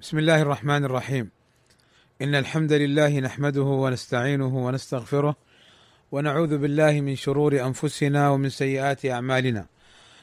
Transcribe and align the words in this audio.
بسم 0.00 0.18
الله 0.18 0.42
الرحمن 0.42 0.84
الرحيم. 0.84 1.30
إن 2.22 2.34
الحمد 2.34 2.72
لله 2.72 3.20
نحمده 3.20 3.62
ونستعينه 3.62 4.66
ونستغفره 4.66 5.36
ونعوذ 6.12 6.58
بالله 6.58 7.00
من 7.00 7.16
شرور 7.16 7.60
أنفسنا 7.66 8.30
ومن 8.30 8.48
سيئات 8.48 9.06
أعمالنا. 9.06 9.66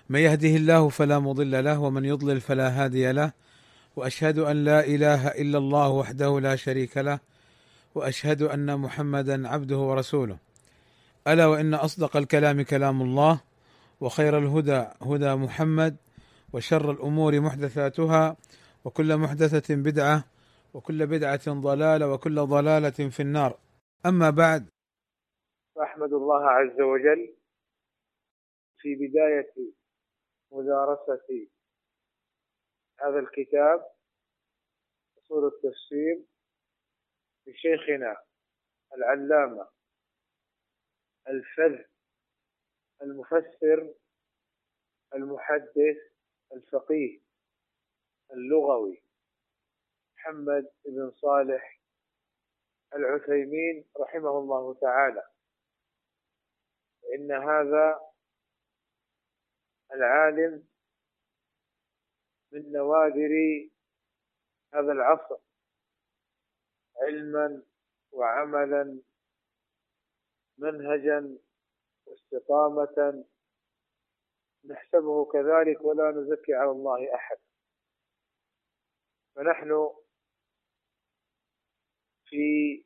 من 0.09 0.19
يهده 0.19 0.49
الله 0.49 0.89
فلا 0.89 1.19
مضل 1.19 1.63
له 1.63 1.79
ومن 1.79 2.05
يضلل 2.05 2.41
فلا 2.41 2.69
هادي 2.69 3.11
له. 3.11 3.31
وأشهد 3.95 4.39
أن 4.39 4.63
لا 4.63 4.85
إله 4.85 5.27
إلا 5.27 5.57
الله 5.57 5.89
وحده 5.89 6.39
لا 6.39 6.55
شريك 6.55 6.97
له. 6.97 7.19
وأشهد 7.95 8.41
أن 8.41 8.79
محمدا 8.79 9.47
عبده 9.47 9.77
ورسوله. 9.77 10.37
ألا 11.27 11.45
وإن 11.45 11.73
أصدق 11.73 12.17
الكلام 12.17 12.61
كلام 12.61 13.01
الله 13.01 13.39
وخير 14.01 14.37
الهدى 14.37 14.85
هدى 15.01 15.35
محمد 15.35 15.95
وشر 16.53 16.91
الأمور 16.91 17.39
محدثاتها 17.39 18.35
وكل 18.87 19.17
محدثة 19.17 19.75
بدعة 19.75 20.23
وكل 20.73 21.07
بدعة 21.07 21.61
ضلالة 21.61 22.13
وكل 22.13 22.35
ضلالة 22.35 23.09
في 23.09 23.19
النار. 23.19 23.59
أما 24.05 24.29
بعد 24.29 24.69
فأحمد 25.75 26.13
الله 26.13 26.49
عز 26.49 26.81
وجل 26.81 27.35
في 28.77 28.95
بداية 28.95 29.53
مدارسة 30.51 31.47
هذا 32.99 33.19
الكتاب 33.19 33.91
أصول 35.17 35.45
التفسير 35.47 36.25
لشيخنا 37.47 38.17
العلامة 38.93 39.67
الفذ 41.27 41.83
المفسر 43.01 43.93
المحدث 45.15 45.97
الفقيه. 46.53 47.26
اللغوي. 48.31 49.03
محمد 50.15 50.71
بن 50.85 51.11
صالح 51.11 51.81
العثيمين 52.93 53.85
رحمه 53.99 54.37
الله 54.37 54.73
تعالى. 54.73 55.23
إن 57.15 57.31
هذا 57.31 57.99
العالم 59.93 60.67
من 62.51 62.71
نوادر 62.71 63.33
هذا 64.73 64.91
العصر. 64.91 65.37
علما 67.01 67.63
وعملا 68.11 69.01
منهجا 70.57 71.37
واستقامة. 72.05 73.23
نحسبه 74.65 75.25
كذلك 75.25 75.81
ولا 75.81 76.11
نزكي 76.11 76.53
على 76.53 76.71
الله 76.71 77.15
أحد. 77.15 77.46
فنحن 79.37 79.93
في 82.25 82.83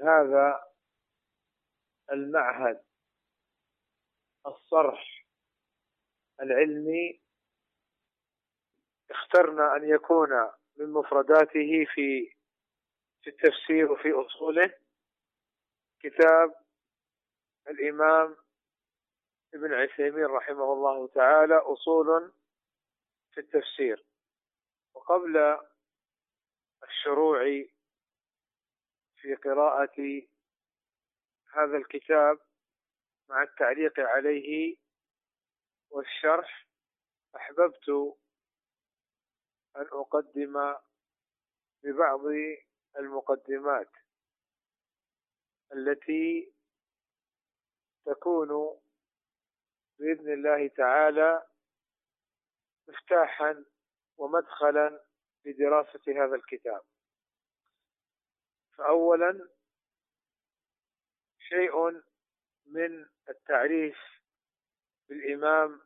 هذا 0.00 0.72
المعهد 2.12 2.84
الصرح 4.46 5.26
العلمي 6.40 7.20
اخترنا 9.10 9.76
أن 9.76 9.88
يكون 9.88 10.50
من 10.76 10.92
مفرداته 10.92 11.86
في 11.94 12.34
في 13.22 13.30
التفسير 13.30 13.92
وفي 13.92 14.12
أصوله 14.12 14.78
كتاب 16.00 16.54
الإمام 17.68 18.36
ابن 19.54 19.74
عثيمين 19.74 20.24
رحمه 20.24 20.72
الله 20.72 21.08
تعالى 21.08 21.54
أصول 21.54 22.32
في 23.32 23.40
التفسير. 23.40 24.04
وقبل 24.94 25.58
الشروع 27.02 27.42
في 29.16 29.34
قراءة 29.34 30.22
هذا 31.54 31.76
الكتاب 31.76 32.38
مع 33.28 33.42
التعليق 33.42 34.00
عليه 34.00 34.76
والشرح 35.90 36.68
أحببت 37.36 37.88
أن 39.76 39.86
أقدم 39.92 40.74
ببعض 41.82 42.20
المقدمات 42.98 43.90
التي 45.72 46.52
تكون 48.04 48.80
بإذن 49.98 50.32
الله 50.32 50.68
تعالى 50.68 51.46
مفتاحا 52.88 53.64
ومدخلا 54.16 55.04
لدراسة 55.44 56.24
هذا 56.24 56.34
الكتاب. 56.34 56.91
فأولا 58.78 59.48
شيء 61.38 62.02
من 62.66 63.06
التعريف 63.28 63.98
بالإمام 65.08 65.80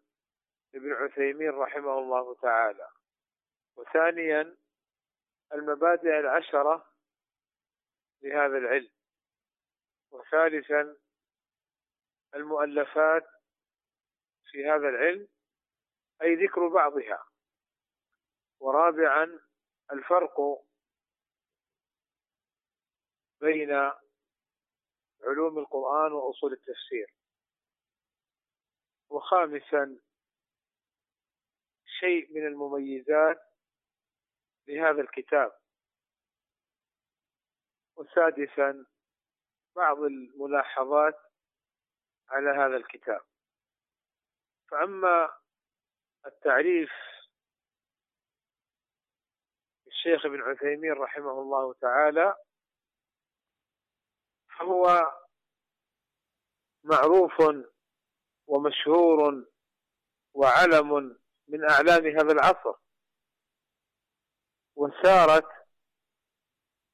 ابن 0.74 0.92
عثيمين 0.92 1.50
رحمه 1.50 1.98
الله 1.98 2.34
تعالى. 2.34 2.88
وثانيا 3.76 4.56
المبادئ 5.52 6.18
العشرة 6.20 6.92
لهذا 8.22 8.58
العلم. 8.58 8.90
وثالثا 10.10 10.96
المؤلفات 12.34 13.26
في 14.50 14.66
هذا 14.66 14.88
العلم 14.88 15.28
أي 16.22 16.34
ذكر 16.34 16.68
بعضها. 16.68 17.26
ورابعا 18.60 19.40
الفرق 19.92 20.40
بين 23.40 23.70
علوم 25.22 25.58
القرآن 25.58 26.12
وأصول 26.12 26.52
التفسير. 26.52 27.14
وخامسا 29.08 30.00
شيء 32.00 32.32
من 32.34 32.46
المميزات 32.46 33.42
لهذا 34.68 35.00
الكتاب. 35.00 35.52
وسادسا 37.96 38.86
بعض 39.76 39.98
الملاحظات 39.98 41.14
على 42.28 42.50
هذا 42.50 42.76
الكتاب. 42.76 43.20
فأما 44.70 45.36
التعريف 46.26 46.90
الشيخ 49.86 50.26
ابن 50.26 50.42
عثيمين 50.42 50.92
رحمه 50.92 51.40
الله 51.40 51.74
تعالى 51.74 52.34
فهو 54.58 55.12
معروف 56.84 57.32
ومشهور 58.46 59.44
وعلم 60.34 61.18
من 61.48 61.70
أعلام 61.70 62.06
هذا 62.06 62.32
العصر. 62.32 62.74
وسارت 64.76 65.48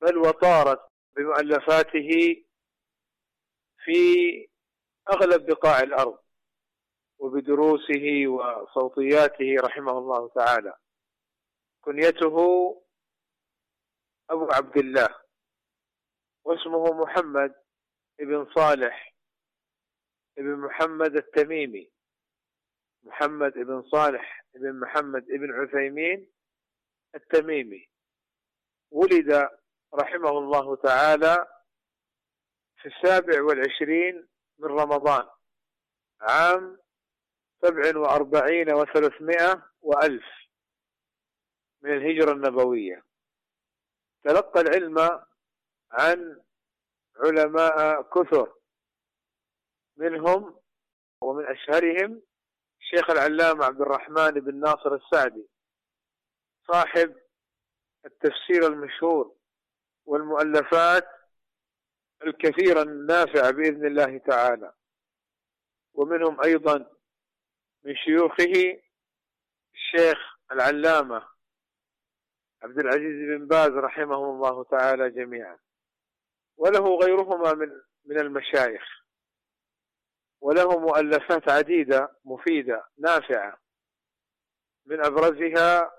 بل 0.00 0.18
وطارت 0.18 0.80
بمؤلفاته 1.16 2.44
في 3.84 4.02
أغلب 5.10 5.46
بقاع 5.46 5.80
الأرض 5.80 6.18
وبدروسه 7.18 8.26
وصوتياته 8.26 9.56
رحمه 9.60 9.98
الله 9.98 10.28
تعالى. 10.28 10.76
كنيته 11.80 12.36
أبو 14.30 14.48
عبد 14.52 14.76
الله. 14.76 15.21
واسمه 16.44 16.92
محمد 16.92 17.54
ابن 18.20 18.46
صالح 18.54 19.14
ابن 20.38 20.56
محمد 20.56 21.16
التميمي. 21.16 21.92
محمد 23.02 23.58
ابن 23.58 23.82
صالح 23.82 24.44
ابن 24.56 24.80
محمد 24.80 25.30
ابن 25.30 25.52
عثيمين 25.52 26.32
التميمي. 27.14 27.88
ولد 28.90 29.48
رحمه 29.94 30.30
الله 30.30 30.76
تعالى 30.76 31.46
في 32.76 32.88
السابع 32.88 33.42
والعشرين 33.42 34.28
من 34.58 34.68
رمضان 34.68 35.28
عام 36.20 36.78
سبع 37.62 37.98
وأربعين 37.98 38.74
وثلاثمائة 38.74 39.62
وألف 39.80 40.24
من 41.82 41.96
الهجرة 41.96 42.32
النبوية. 42.32 43.04
تلقى 44.24 44.60
العلم 44.60 45.24
عن 45.92 46.42
علماء 47.16 48.02
كثر. 48.02 48.54
منهم 49.96 50.60
ومن 51.22 51.46
أشهرهم 51.46 52.22
الشيخ 52.80 53.10
العلامة 53.10 53.64
عبد 53.64 53.80
الرحمن 53.80 54.30
بن 54.30 54.60
ناصر 54.60 54.94
السعدي 54.94 55.48
صاحب 56.66 57.16
التفسير 58.04 58.66
المشهور 58.66 59.36
والمؤلفات 60.04 61.08
الكثيرة 62.22 62.82
النافعة 62.82 63.50
بإذن 63.50 63.86
الله 63.86 64.18
تعالى. 64.18 64.72
ومنهم 65.94 66.40
أيضا 66.44 66.90
من 67.84 67.96
شيوخه 67.96 68.82
الشيخ 69.74 70.18
العلامة 70.52 71.28
عبد 72.62 72.78
العزيز 72.78 73.28
بن 73.28 73.46
باز 73.46 73.70
رحمهم 73.70 74.36
الله 74.36 74.64
تعالى 74.64 75.10
جميعا. 75.10 75.58
وله 76.56 76.96
غيرهما 76.96 77.52
من 77.54 77.68
من 78.04 78.20
المشايخ. 78.20 78.82
وله 80.40 80.78
مؤلفات 80.78 81.50
عديدة 81.50 82.16
مفيدة 82.24 82.88
نافعة. 82.98 83.58
من 84.86 85.04
أبرزها 85.04 85.92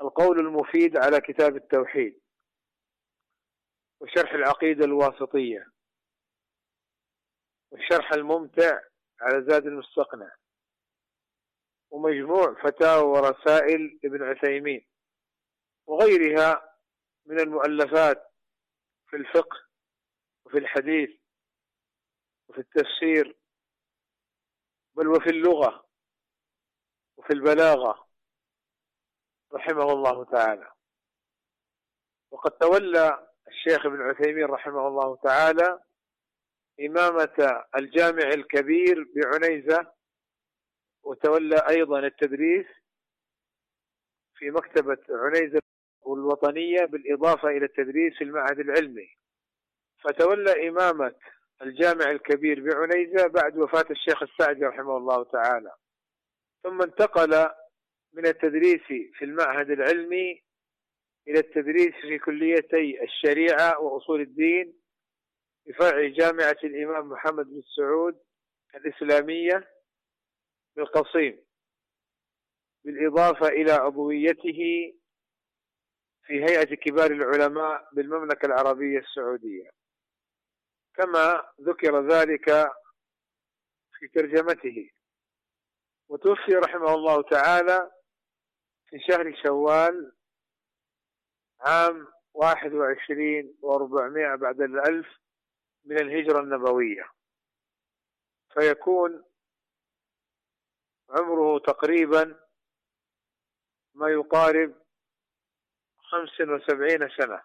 القول 0.00 0.38
المفيد 0.38 0.96
على 0.96 1.20
كتاب 1.20 1.56
التوحيد 1.56 2.20
وشرح 4.00 4.32
العقيدة 4.32 4.84
الواسطية 4.84 5.66
والشرح 7.70 8.12
الممتع 8.12 8.80
على 9.20 9.44
زاد 9.48 9.66
المستقنع 9.66 10.34
ومجموع 11.90 12.62
فتاوى 12.62 13.02
ورسائل 13.04 14.00
ابن 14.04 14.22
عثيمين 14.22 14.86
وغيرها 15.86 16.73
من 17.26 17.40
المؤلفات 17.40 18.32
في 19.06 19.16
الفقه 19.16 19.66
وفي 20.44 20.58
الحديث 20.58 21.10
وفي 22.48 22.58
التفسير 22.58 23.36
بل 24.94 25.08
وفي 25.08 25.30
اللغة 25.30 25.86
وفي 27.16 27.32
البلاغة 27.32 28.08
رحمه 29.52 29.92
الله 29.92 30.24
تعالى. 30.24 30.72
وقد 32.30 32.50
تولى 32.50 33.28
الشيخ 33.48 33.86
ابن 33.86 34.00
عثيمين 34.02 34.44
رحمه 34.44 34.88
الله 34.88 35.16
تعالى 35.16 35.84
إمامة 36.80 37.64
الجامع 37.76 38.28
الكبير 38.28 39.04
بعنيزة 39.16 39.92
وتولى 41.02 41.56
أيضا 41.68 41.98
التدريس 41.98 42.66
في 44.34 44.50
مكتبة 44.50 44.98
عنيزة 45.10 45.60
الوطنية 46.06 46.84
بالإضافة 46.84 47.48
إلى 47.48 47.64
التدريس 47.64 48.18
في 48.18 48.24
المعهد 48.24 48.58
العلمي. 48.58 49.08
فتولى 50.04 50.68
إمامة 50.68 51.14
الجامع 51.62 52.10
الكبير 52.10 52.60
بعنيزة 52.60 53.26
بعد 53.26 53.58
وفاة 53.58 53.86
الشيخ 53.90 54.22
السعدي 54.22 54.64
رحمه 54.64 54.96
الله 54.96 55.24
تعالى. 55.24 55.72
ثم 56.62 56.82
انتقل 56.82 57.50
من 58.12 58.26
التدريس 58.26 58.80
في 58.88 59.24
المعهد 59.24 59.70
العلمي 59.70 60.44
إلى 61.28 61.38
التدريس 61.38 61.94
في 62.02 62.18
كليتي 62.18 63.02
الشريعة 63.02 63.80
وأصول 63.80 64.20
الدين 64.20 64.74
بفرع 65.66 66.08
جامعة 66.08 66.56
الإمام 66.64 67.08
محمد 67.08 67.46
بن 67.46 67.62
سعود 67.76 68.18
الإسلامية 68.74 69.70
بالقصيم 70.76 71.44
بالإضافة 72.84 73.48
إلى 73.48 73.72
عضويته 73.72 74.92
في 76.26 76.44
هيئة 76.44 76.74
كبار 76.74 77.10
العلماء 77.10 77.88
بالمملكة 77.92 78.46
العربية 78.46 78.98
السعودية. 78.98 79.70
كما 80.94 81.52
ذكر 81.60 82.08
ذلك 82.08 82.70
في 83.92 84.08
ترجمته. 84.08 84.90
وتوفي 86.08 86.52
رحمه 86.52 86.94
الله 86.94 87.22
تعالى 87.22 87.90
في 88.86 88.98
شهر 89.00 89.42
شوال 89.42 90.12
عام 91.60 92.08
واحد 92.34 92.72
وعشرين 92.72 93.58
وأربعمائة 93.60 94.34
بعد 94.34 94.60
الألف 94.60 95.06
من 95.84 95.98
الهجرة 95.98 96.40
النبوية. 96.40 97.10
فيكون 98.54 99.24
عمره 101.10 101.58
تقريبا 101.58 102.40
ما 103.94 104.08
يقارب 104.08 104.83
خمس 106.14 106.40
وسبعين 106.40 107.08
سنة. 107.08 107.42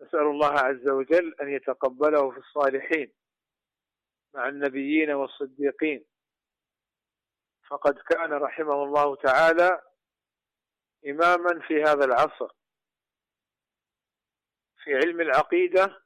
نسأل 0.00 0.20
الله 0.20 0.52
عز 0.52 0.88
وجل 0.88 1.34
أن 1.40 1.48
يتقبله 1.48 2.30
في 2.30 2.38
الصالحين 2.38 3.12
مع 4.34 4.48
النبيين 4.48 5.10
والصديقين. 5.10 6.04
فقد 7.68 7.98
كان 7.98 8.32
رحمه 8.32 8.84
الله 8.84 9.16
تعالى 9.16 9.82
إماما 11.06 11.60
في 11.68 11.82
هذا 11.82 12.04
العصر. 12.04 12.54
في 14.84 14.94
علم 14.94 15.20
العقيدة 15.20 16.02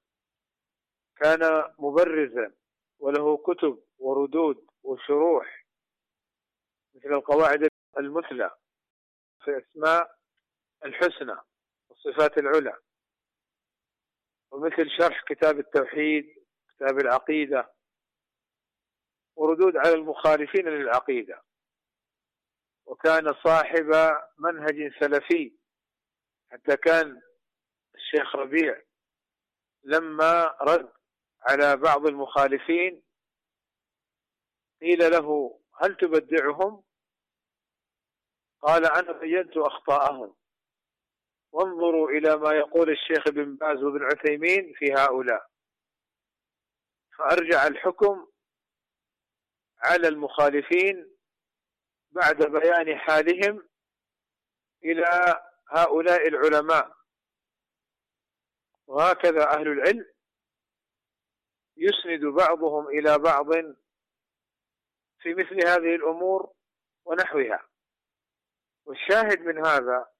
كان 1.17 1.73
مبرزا 1.79 2.55
وله 2.99 3.37
كتب 3.37 3.85
وردود 3.99 4.67
وشروح 4.83 5.67
مثل 6.95 7.09
القواعد 7.09 7.69
المثلى. 7.99 8.51
في 9.45 9.59
أسماء 9.59 10.18
الحسنى 10.85 11.37
والصفات 11.89 12.39
العلى. 12.39 12.79
ومثل 14.51 14.91
شرح 14.99 15.25
كتاب 15.29 15.59
التوحيد 15.59 16.45
كتاب 16.69 16.99
العقيدة. 16.99 17.75
وردود 19.37 19.77
على 19.77 19.95
المخالفين 19.95 20.69
للعقيدة. 20.69 21.43
وكان 22.87 23.35
صاحب 23.45 24.17
منهج 24.39 24.93
سلفي 25.01 25.59
حتى 26.51 26.77
كان 26.77 27.23
الشيخ 27.95 28.37
ربيع 28.37 28.83
لما 29.83 30.57
رد 30.61 30.93
على 31.43 31.77
بعض 31.77 32.07
المخالفين 32.07 33.03
قيل 34.81 34.99
له 34.99 35.61
هل 35.83 35.97
تبدعهم؟ 35.97 36.85
قال 38.61 38.87
أنا 38.87 39.13
بينت 39.13 39.57
أخطاءهم. 39.57 40.37
وانظروا 41.53 42.11
إلى 42.11 42.37
ما 42.37 42.53
يقول 42.53 42.91
الشيخ 42.91 43.27
ابن 43.27 43.57
باز 43.57 43.83
وابن 43.83 44.05
عثيمين 44.05 44.75
في 44.77 44.93
هؤلاء. 44.93 45.49
فأرجع 47.19 47.67
الحكم 47.67 48.27
على 49.79 50.09
المخالفين 50.09 51.17
بعد 52.11 52.37
بيان 52.37 52.99
حالهم 52.99 53.69
إلى 54.85 55.43
هؤلاء 55.69 56.29
العلماء. 56.29 56.97
وهكذا 58.87 59.51
أهل 59.51 59.69
العلم 59.69 60.07
يسند 61.77 62.25
بعضهم 62.25 62.89
إلى 62.89 63.19
بعض 63.19 63.53
في 65.21 65.35
مثل 65.35 65.67
هذه 65.67 65.95
الأمور 65.95 66.53
ونحوها. 67.05 67.69
والشاهد 68.85 69.41
من 69.41 69.67
هذا 69.67 70.18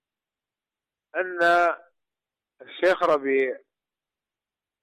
أن 1.17 1.43
الشيخ 2.63 3.03
ربيع 3.03 3.61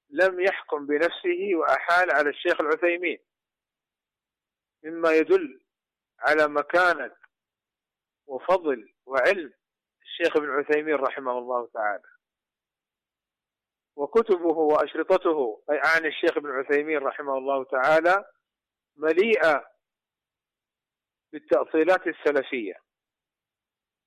لم 0.10 0.40
يحكم 0.40 0.86
بنفسه 0.86 1.56
وأحال 1.56 2.12
على 2.12 2.30
الشيخ 2.30 2.62
العثيمين. 2.62 3.20
مما 4.84 5.12
يدل 5.12 5.62
على 6.20 6.48
مكانة 6.48 7.16
وفضل 8.28 8.94
وعلم 9.06 9.54
الشيخ 10.02 10.38
ابن 10.38 10.50
عثيمين 10.50 10.96
رحمه 10.96 11.38
الله 11.38 11.70
تعالى. 11.74 12.16
وكتبه 13.96 14.58
وأشرطته 14.58 15.64
أي 15.72 15.80
عن 15.84 16.06
الشيخ 16.06 16.38
ابن 16.38 16.52
عثيمين 16.52 16.98
رحمه 16.98 17.38
الله 17.38 17.64
تعالى 17.64 18.26
مليئة 18.96 19.72
بالتأصيلات 21.32 22.08
السلفية 22.08 22.82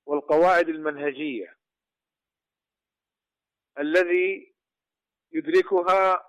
والقواعد 0.06 0.68
المنهجية 0.68 1.57
الذي 3.78 4.54
يدركها 5.32 6.24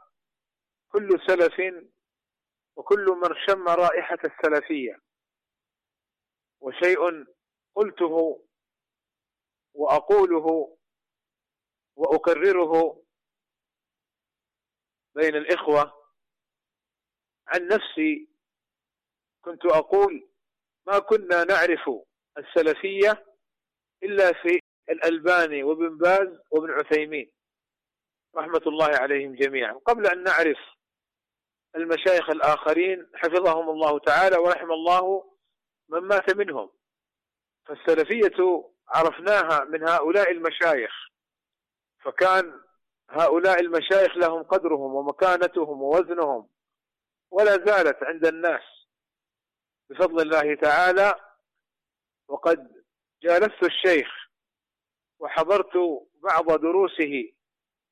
كل 0.92 1.10
سلف 1.28 1.86
وكل 2.76 3.06
من 3.06 3.36
شم 3.48 3.68
رائحة 3.68 4.18
السلفية. 4.26 5.00
وشيء 6.60 7.26
قلته 7.76 8.46
وأقوله 9.74 10.78
وأكرره 11.96 13.04
بين 15.16 15.36
الإخوة 15.36 15.94
عن 17.48 17.68
نفسي 17.68 18.30
كنت 19.42 19.66
أقول 19.66 20.30
ما 20.88 21.00
كنا 21.00 21.44
نعرف 21.44 21.90
السلفية 22.38 23.26
إلا 24.04 24.34
في 24.34 24.60
الألباني 24.90 25.64
وابن 25.64 25.98
باز 25.98 26.28
وابن 26.52 26.72
عثيمين. 26.72 27.32
رحمة 28.36 28.62
الله 28.68 28.90
عليهم 28.98 29.36
جميعا. 29.36 29.74
قبل 29.74 30.08
أن 30.08 30.24
نعرف 30.24 30.58
المشايخ 31.76 32.30
الآخرين 32.30 33.08
حفظهم 33.16 33.70
الله 33.70 34.00
تعالى 34.00 34.38
ورحم 34.38 34.72
الله 34.72 35.32
من 35.90 36.00
مات 36.00 36.36
منهم. 36.36 36.70
فالسلفية 37.66 38.70
عرفناها 38.88 39.64
من 39.64 39.88
هؤلاء 39.88 40.32
المشايخ. 40.32 40.92
فكان 42.04 42.62
هؤلاء 43.10 43.60
المشايخ 43.62 44.18
لهم 44.18 44.44
قدرهم 44.44 44.96
ومكانتهم 44.96 45.82
ووزنهم 45.82 46.50
ولا 47.32 47.52
زالت 47.52 48.04
عند 48.04 48.26
الناس. 48.26 48.64
بفضل 49.90 50.22
الله 50.22 50.56
تعالى 50.56 51.14
وقد 52.28 52.84
جالست 53.24 53.64
الشيخ 53.64 54.08
وحضرت 55.20 55.78
بعض 56.14 56.60
دروسه 56.62 57.32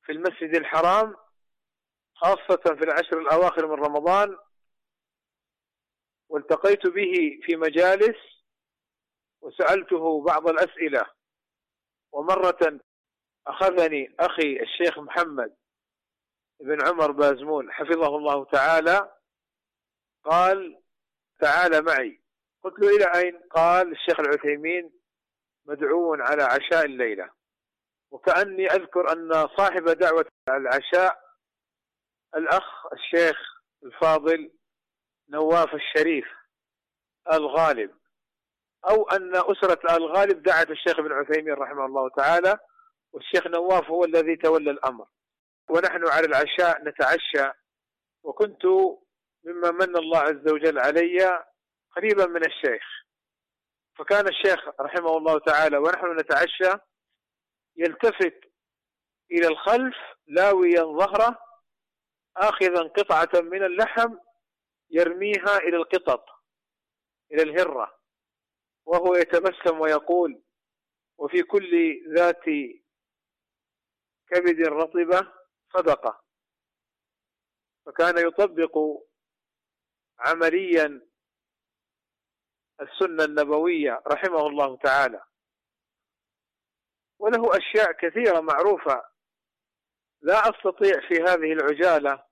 في 0.08 0.14
المسجد 0.14 0.54
الحرام 0.56 1.16
خاصة 2.14 2.76
في 2.78 2.84
العشر 2.84 3.18
الأواخر 3.18 3.66
من 3.66 3.84
رمضان 3.84 4.38
والتقيت 6.28 6.86
به 6.86 7.40
في 7.42 7.56
مجالس 7.56 8.16
وسألته 9.40 10.24
بعض 10.24 10.48
الأسئلة 10.48 11.06
ومرة 12.12 12.80
أخذني 13.46 14.14
أخي 14.20 14.60
الشيخ 14.62 14.98
محمد 14.98 15.56
بن 16.60 16.86
عمر 16.86 17.10
بازمون 17.10 17.72
حفظه 17.72 18.16
الله 18.16 18.44
تعالى 18.44 19.16
قال 20.24 20.82
تعال 21.40 21.84
معي. 21.84 22.20
قلت 22.62 22.78
له 22.78 22.96
إلى 22.96 23.20
أين؟ 23.20 23.40
قال 23.50 23.92
الشيخ 23.92 24.20
العثيمين 24.20 24.92
مدعو 25.64 26.14
على 26.14 26.42
عشاء 26.42 26.84
الليلة. 26.84 27.37
وكأني 28.10 28.66
أذكر 28.66 29.12
أن 29.12 29.48
صاحب 29.56 29.84
دعوة 29.84 30.26
العشاء 30.48 31.20
الأخ 32.36 32.86
الشيخ 32.92 33.36
الفاضل 33.82 34.50
نواف 35.28 35.74
الشريف 35.74 36.26
الغالب 37.32 37.98
أو 38.90 39.08
أن 39.08 39.36
أسرة 39.36 39.96
الغالب 39.96 40.42
دعت 40.42 40.70
الشيخ 40.70 40.98
ابن 40.98 41.12
عثيمين 41.12 41.54
رحمه 41.54 41.86
الله 41.86 42.08
تعالى 42.08 42.58
والشيخ 43.12 43.46
نواف 43.46 43.90
هو 43.90 44.04
الذي 44.04 44.36
تولى 44.36 44.70
الأمر. 44.70 45.06
ونحن 45.68 46.08
على 46.08 46.26
العشاء 46.26 46.84
نتعشى 46.84 47.52
وكنت 48.22 48.64
مما 49.44 49.70
من 49.70 49.96
الله 49.96 50.18
عز 50.18 50.52
وجل 50.52 50.78
علي 50.78 51.44
قريبا 51.96 52.26
من 52.26 52.46
الشيخ. 52.46 52.82
فكان 53.98 54.28
الشيخ 54.28 54.68
رحمه 54.80 55.16
الله 55.16 55.38
تعالى 55.38 55.78
ونحن 55.78 56.18
نتعشى 56.18 56.78
يلتفت 57.78 58.40
إلى 59.30 59.46
الخلف 59.46 59.96
لاويا 60.26 60.82
ظهره 60.82 61.38
آخذا 62.36 62.82
قطعة 62.82 63.40
من 63.40 63.64
اللحم 63.64 64.16
يرميها 64.90 65.58
إلى 65.58 65.76
القطط 65.76 66.24
إلى 67.32 67.42
الهرة 67.42 67.98
وهو 68.84 69.14
يتبسم 69.14 69.80
ويقول 69.80 70.42
وفي 71.18 71.42
كل 71.42 72.00
ذات 72.14 72.44
كبد 74.30 74.60
رطبة 74.60 75.32
صدقة 75.72 76.24
فكان 77.86 78.26
يطبق 78.28 78.78
عمليا 80.18 81.08
السنة 82.80 83.24
النبوية 83.24 84.02
رحمه 84.06 84.46
الله 84.46 84.76
تعالى. 84.76 85.24
وله 87.18 87.56
أشياء 87.56 87.92
كثيرة 87.92 88.40
معروفة. 88.40 89.04
لا 90.22 90.50
أستطيع 90.50 91.08
في 91.08 91.14
هذه 91.14 91.52
العجالة 91.52 92.22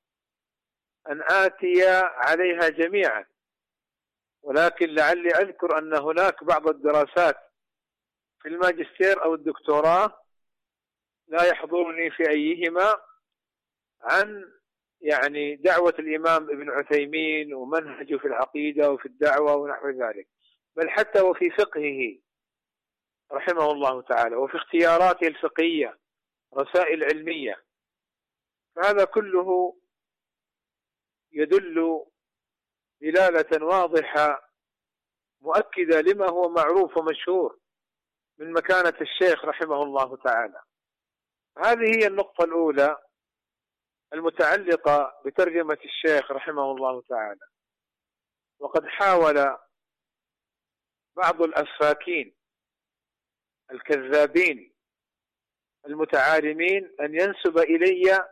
أن 1.10 1.22
آتي 1.22 1.86
عليها 2.14 2.68
جميعا. 2.68 3.26
ولكن 4.42 4.86
لعلي 4.86 5.28
أذكر 5.28 5.78
أن 5.78 5.94
هناك 5.94 6.44
بعض 6.44 6.68
الدراسات 6.68 7.36
في 8.42 8.48
الماجستير 8.48 9.24
أو 9.24 9.34
الدكتوراه 9.34 10.22
لا 11.28 11.44
يحضرني 11.44 12.10
في 12.10 12.30
أيهما 12.30 12.94
عن 14.02 14.52
يعني 15.00 15.56
دعوة 15.56 15.94
الإمام 15.98 16.50
ابن 16.50 16.70
عثيمين 16.70 17.54
ومنهجه 17.54 18.16
في 18.16 18.24
العقيدة 18.24 18.90
وفي 18.90 19.06
الدعوة 19.06 19.56
ونحو 19.56 19.88
ذلك. 19.88 20.28
بل 20.76 20.90
حتى 20.90 21.20
وفي 21.20 21.50
فقهه. 21.50 22.25
رحمه 23.32 23.70
الله 23.70 24.02
تعالى 24.02 24.36
وفي 24.36 24.56
اختياراته 24.56 25.26
الفقهية 25.26 25.98
رسائل 26.54 27.04
علمية. 27.04 27.64
فهذا 28.76 29.04
كله 29.04 29.76
يدل 31.32 32.06
دلالة 33.00 33.64
واضحة 33.66 34.52
مؤكدة 35.40 36.00
لما 36.00 36.30
هو 36.30 36.48
معروف 36.48 36.96
ومشهور 36.96 37.58
من 38.38 38.52
مكانة 38.52 38.96
الشيخ 39.00 39.44
رحمه 39.44 39.82
الله 39.82 40.16
تعالى. 40.16 40.62
هذه 41.58 41.98
هي 41.98 42.06
النقطة 42.06 42.44
الأولى 42.44 42.96
المتعلقة 44.12 45.20
بترجمة 45.24 45.78
الشيخ 45.84 46.30
رحمه 46.30 46.70
الله 46.70 47.02
تعالى. 47.02 47.46
وقد 48.58 48.86
حاول 48.86 49.58
بعض 51.16 51.42
الأفاكين 51.42 52.35
الكذابين 53.70 54.72
المتعالمين 55.86 56.96
أن 57.00 57.14
ينسب 57.14 57.58
إلي 57.58 58.28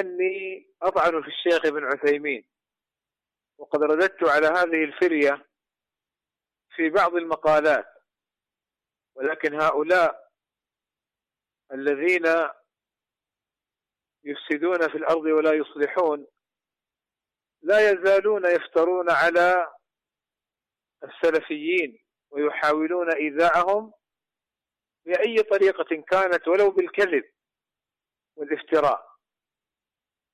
أني 0.00 0.68
أطعن 0.82 1.22
في 1.22 1.28
الشيخ 1.28 1.66
ابن 1.66 1.84
عثيمين. 1.84 2.44
وقد 3.58 3.82
رددت 3.82 4.28
على 4.28 4.46
هذه 4.46 4.84
الفرية 4.84 5.46
في 6.76 6.90
بعض 6.90 7.14
المقالات 7.14 7.86
ولكن 9.14 9.60
هؤلاء 9.60 10.32
الذين 11.72 12.26
يفسدون 14.24 14.88
في 14.88 14.94
الأرض 14.94 15.24
ولا 15.24 15.52
يصلحون 15.52 16.26
لا 17.62 17.90
يزالون 17.90 18.46
يفترون 18.46 19.10
على 19.10 19.72
السلفيين. 21.04 22.01
ويحاولون 22.32 23.12
إيذاءهم 23.12 23.92
بأي 25.04 25.42
طريقة 25.42 26.02
كانت 26.08 26.48
ولو 26.48 26.70
بالكذب 26.70 27.24
والافتراء. 28.36 29.12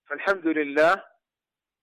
فالحمد 0.07 0.47
لله 0.47 1.05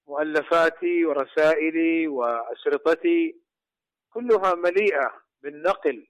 مؤلفاتي 0.08 1.06
ورسائلي 1.06 2.08
وأشرطتي 2.08 3.42
كلها 4.10 4.54
مليئة 4.56 5.24
بالنقل 5.42 6.08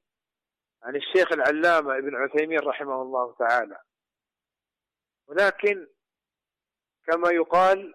عن 0.84 0.96
الشيخ 0.96 1.32
العلامة 1.32 1.98
ابن 1.98 2.16
عثيمين 2.16 2.60
رحمه 2.60 3.02
الله 3.02 3.36
تعالى. 3.36 3.82
ولكن 5.28 5.88
كما 7.08 7.32
يقال 7.32 7.94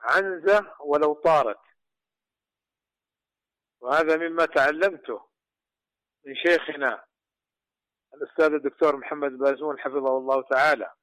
عنزة 0.00 0.74
ولو 0.80 1.14
طارت. 1.14 1.60
وهذا 3.80 4.16
مما 4.16 4.46
تعلمته. 4.46 5.29
من 6.24 6.34
شيخنا 6.34 7.04
الأستاذ 8.14 8.52
الدكتور 8.52 8.96
محمد 8.96 9.32
بازون 9.32 9.78
حفظه 9.78 10.18
الله 10.18 10.42
تعالى. 10.42 10.94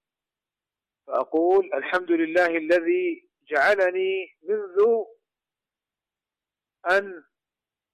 فأقول 1.07 1.73
الحمد 1.73 2.11
لله 2.11 2.57
الذي 2.57 3.29
جعلني 3.41 4.37
منذ 4.43 5.05
أن 6.91 7.23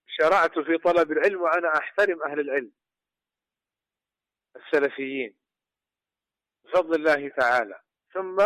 شرعت 0.08 0.60
في 0.60 0.78
طلب 0.78 1.12
العلم 1.12 1.42
وأنا 1.42 1.78
أحترم 1.78 2.24
أهل 2.24 2.40
العلم 2.40 2.72
السلفيين 4.56 5.38
بفضل 6.64 6.96
الله 6.96 7.30
تعالى. 7.30 7.82
ثم 8.14 8.38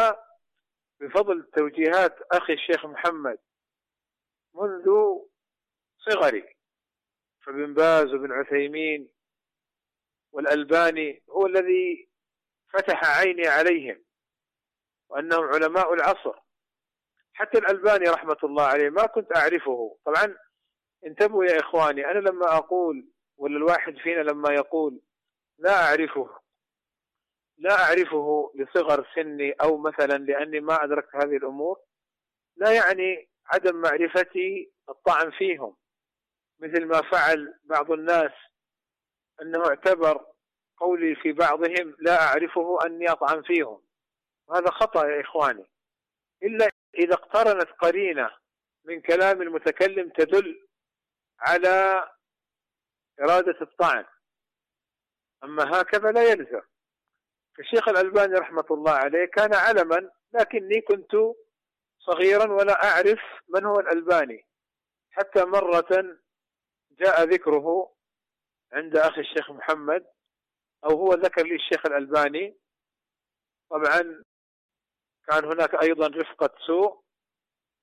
بفضل 1.00 1.50
توجيهات 1.56 2.22
أخي 2.32 2.54
الشيخ 2.54 2.86
محمد 2.86 3.40
منذ 4.54 4.86
صغري. 5.98 6.57
فابن 7.48 7.74
باز 7.74 8.14
وابن 8.14 8.32
عثيمين 8.32 9.10
والألباني 10.32 11.24
هو 11.30 11.46
الذي 11.46 12.10
فتح 12.74 13.20
عيني 13.20 13.48
عليهم 13.48 14.04
وأنهم 15.10 15.44
علماء 15.44 15.94
العصر. 15.94 16.40
حتى 17.34 17.58
الألباني 17.58 18.10
رحمة 18.10 18.38
الله 18.44 18.64
عليه 18.64 18.90
ما 18.90 19.06
كنت 19.06 19.36
أعرفه. 19.36 19.98
طبعا 20.06 20.38
انتبهوا 21.06 21.46
يا 21.46 21.60
إخواني 21.60 22.06
أنا 22.06 22.20
لما 22.20 22.58
أقول 22.58 23.08
ولا 23.38 23.58
الواحد 23.58 23.98
فينا 23.98 24.22
لما 24.22 24.54
يقول 24.54 25.02
لا 25.58 25.84
أعرفه 25.84 26.40
لا 27.58 27.84
أعرفه 27.84 28.52
لصغر 28.56 29.08
سني 29.16 29.52
أو 29.52 29.78
مثلا 29.78 30.18
لأني 30.18 30.60
ما 30.60 30.84
أدركت 30.84 31.16
هذه 31.16 31.38
الأمور 31.38 31.80
لا 32.58 32.72
يعني 32.72 33.30
عدم 33.46 33.76
معرفتي 33.76 34.72
الطعن 34.90 35.32
فيهم. 35.32 35.76
مثل 36.60 36.86
ما 36.86 37.02
فعل 37.02 37.60
بعض 37.64 37.92
الناس 37.92 38.32
أنه 39.42 39.68
اعتبر 39.68 40.26
قولي 40.78 41.16
في 41.16 41.32
بعضهم 41.32 41.96
لا 42.00 42.22
أعرفه 42.22 42.80
أني 42.86 43.12
أطعن 43.12 43.42
فيهم. 43.42 43.84
وهذا 44.48 44.72
خطأ 44.72 45.08
يا 45.08 45.22
إخواني. 45.22 45.66
إلا 46.44 46.70
إذا 46.96 47.14
اقترنت 47.14 47.70
قرينة 47.72 48.30
من 48.86 49.02
كلام 49.02 49.42
المتكلم 49.42 50.10
تدل 50.10 50.68
على 51.40 52.08
إرادة 53.20 53.62
الطعن. 53.62 54.06
أما 55.44 55.82
هكذا 55.82 56.12
لا 56.12 56.24
يلزم. 56.24 56.62
فالشيخ 57.58 57.90
الألباني 57.90 58.34
رحمة 58.34 58.66
الله 58.72 58.92
عليه 58.92 59.26
كان 59.26 59.54
علما 59.54 60.12
لكني 60.34 60.82
كنت 60.82 61.12
صغيرا 62.00 62.52
ولا 62.52 62.84
أعرف 62.84 63.20
من 63.48 63.66
هو 63.66 63.80
الألباني. 63.80 64.48
حتى 65.12 65.46
مرة 65.46 66.18
جاء 67.00 67.24
ذكره 67.24 67.94
عند 68.74 68.98
أخي 68.98 69.22
الشيخ 69.22 69.52
محمد 69.52 70.06
أو 70.84 70.90
هو 70.90 71.14
ذكر 71.14 71.44
لي 71.44 71.56
الشيخ 71.56 71.86
الألباني. 71.86 72.58
طبعا 73.70 74.24
كان 75.28 75.46
هناك 75.46 75.84
أيضا 75.84 76.08
رفقة 76.08 76.50
سوء 76.68 77.02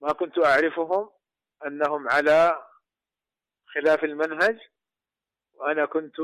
ما 0.01 0.13
كنت 0.13 0.39
أعرفهم 0.39 1.11
أنهم 1.67 2.09
على 2.09 2.67
خلاف 3.67 4.05
المنهج 4.05 4.59
وأنا 5.55 5.87
كنت 5.87 6.17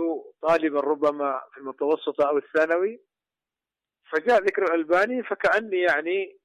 طالبا 0.42 0.80
ربما 0.80 1.42
في 1.52 1.58
المتوسطة 1.58 2.28
أو 2.28 2.38
الثانوي. 2.38 3.00
فجاء 4.12 4.42
ذكر 4.42 4.62
الألباني 4.62 5.22
فكأني 5.22 5.80
يعني 5.80 6.40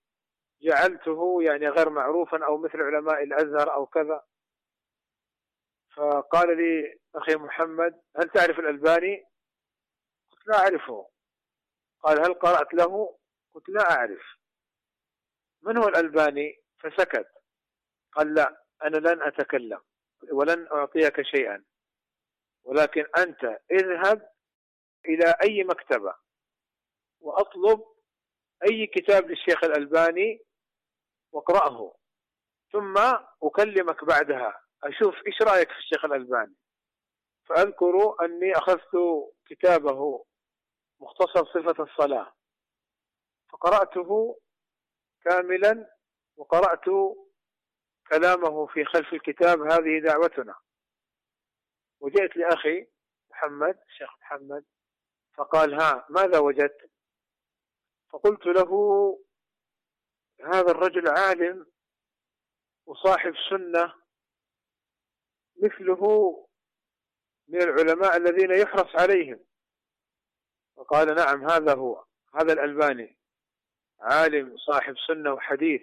جعلته 0.62 1.44
يعني 1.44 1.70
غير 1.70 1.90
معروفا 1.90 2.46
أو 2.46 2.58
مثل 2.58 2.82
علماء 2.82 3.24
الأزهر 3.24 3.74
أو 3.74 3.86
كذا. 3.86 4.24
فقال 5.96 6.58
لي 6.58 7.00
أخي 7.16 7.36
محمد 7.36 8.02
هل 8.18 8.30
تعرف 8.30 8.60
الألباني؟ 8.60 9.26
قلت 10.32 10.48
لا 10.48 10.58
أعرفه. 10.58 11.10
قال 12.04 12.20
هل 12.20 12.34
قرأت 12.34 12.74
له؟ 12.74 13.18
قلت 13.54 13.70
لا 13.70 13.92
أعرف. 13.92 14.22
من 15.62 15.78
هو 15.78 15.88
الألباني؟ 15.88 16.64
فسكت. 16.80 17.28
قال 18.12 18.34
لا 18.34 18.64
أنا 18.84 18.98
لن 18.98 19.22
أتكلم 19.22 19.82
ولن 20.32 20.68
أعطيك 20.68 21.22
شيئا. 21.22 21.66
ولكن 22.64 23.06
أنت 23.18 23.60
اذهب 23.72 24.32
إلى 25.06 25.36
أي 25.44 25.64
مكتبة 25.64 26.16
وأطلب 27.20 27.84
أي 28.70 28.88
كتاب 28.88 29.30
للشيخ 29.30 29.64
الألباني 29.64 30.46
واقرأه 31.32 31.96
ثم 32.72 32.98
أكلمك 33.44 34.04
بعدها. 34.04 34.65
أشوف 34.86 35.16
إيش 35.28 35.42
رأيك 35.42 35.72
في 35.72 35.78
الشيخ 35.78 36.06
الألباني؟ 36.06 36.56
فأذكر 37.46 38.26
أني 38.26 38.52
أخذت 38.52 38.92
كتابه 39.46 40.26
مختصر 41.00 41.46
صفة 41.46 41.84
الصلاة. 41.84 42.34
فقرأته 43.50 44.40
كاملا 45.24 45.96
وقرأت 46.38 47.16
كلامه 48.10 48.66
في 48.66 48.86
خلف 48.86 49.14
الكتاب. 49.14 49.62
هذه 49.62 50.00
دعوتنا. 50.04 50.56
وجئت 52.00 52.38
لأخي 52.38 52.88
محمد 53.32 53.80
الشيخ 53.88 54.10
محمد 54.22 54.66
فقال 55.34 55.82
ها 55.82 56.06
ماذا 56.10 56.40
وجدت؟ 56.40 56.92
فقلت 58.10 58.46
له 58.46 58.72
هذا 60.44 60.72
الرجل 60.72 61.10
عالم 61.10 61.66
وصاحب 62.86 63.34
سنة 63.50 63.94
مثله 65.64 66.02
من 67.48 67.62
العلماء 67.62 68.18
الذين 68.18 68.52
يحرص 68.52 68.96
عليهم. 68.96 69.40
فقال 70.78 71.16
نعم 71.16 71.50
هذا 71.50 71.76
هو 71.76 72.06
هذا 72.36 72.54
الألباني 72.54 73.18
عالم 74.00 74.58
صاحب 74.58 74.96
سنة 75.08 75.34
وحديث. 75.34 75.82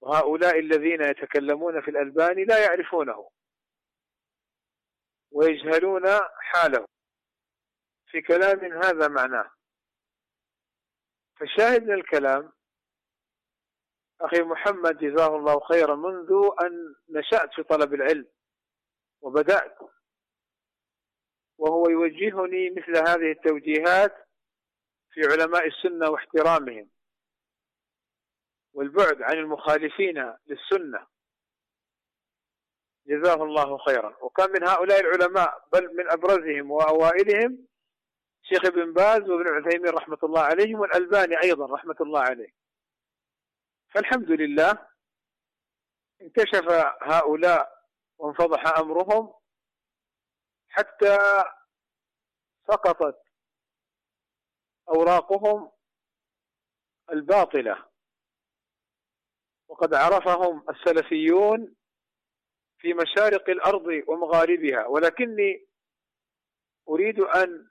وهؤلاء 0.00 0.58
الذين 0.58 1.02
يتكلمون 1.02 1.80
في 1.80 1.90
الألباني 1.90 2.44
لا 2.44 2.64
يعرفونه 2.64 3.30
ويجهلون 5.30 6.02
حاله. 6.38 6.86
في 8.06 8.22
كلام 8.22 8.72
هذا 8.84 9.08
معناه. 9.08 9.50
فالشاهد 11.36 11.82
من 11.82 11.94
الكلام 11.94 12.52
أخي 14.24 14.42
محمد 14.42 14.98
جزاه 14.98 15.36
الله 15.36 15.60
خيرا 15.60 15.94
منذ 15.94 16.32
أن 16.64 16.94
نشأت 17.08 17.54
في 17.54 17.62
طلب 17.62 17.94
العلم 17.94 18.26
وبدأت. 19.20 19.78
وهو 21.58 21.90
يوجهني 21.90 22.70
مثل 22.70 22.96
هذه 22.96 23.32
التوجيهات 23.32 24.14
في 25.10 25.20
علماء 25.20 25.66
السنة 25.66 26.10
واحترامهم 26.10 26.90
والبعد 28.74 29.22
عن 29.22 29.38
المخالفين 29.38 30.34
للسنة. 30.46 31.06
جزاه 33.06 33.44
الله 33.44 33.78
خيرا. 33.78 34.16
وكان 34.20 34.50
من 34.50 34.68
هؤلاء 34.68 35.00
العلماء 35.00 35.68
بل 35.72 35.96
من 35.96 36.10
أبرزهم 36.10 36.70
وأوائلهم 36.70 37.66
شيخ 38.42 38.64
ابن 38.64 38.92
باز 38.92 39.30
وابن 39.30 39.48
عثيمين 39.48 39.94
رحمة 39.94 40.18
الله 40.22 40.40
عليهم 40.40 40.80
والألباني 40.80 41.42
أيضا 41.42 41.74
رحمة 41.74 41.96
الله 42.00 42.20
عليه. 42.20 42.63
فالحمد 43.94 44.30
لله 44.30 44.88
انكشف 46.22 46.68
هؤلاء 47.02 47.88
وانفضح 48.18 48.78
أمرهم 48.78 49.34
حتى 50.68 51.18
سقطت 52.68 53.22
أوراقهم 54.88 55.72
الباطلة. 57.10 57.88
وقد 59.68 59.94
عرفهم 59.94 60.64
السلفيون 60.70 61.76
في 62.78 62.94
مشارق 62.94 63.50
الأرض 63.50 64.02
ومغاربها. 64.08 64.86
ولكني 64.86 65.66
أريد 66.88 67.20
أن 67.20 67.70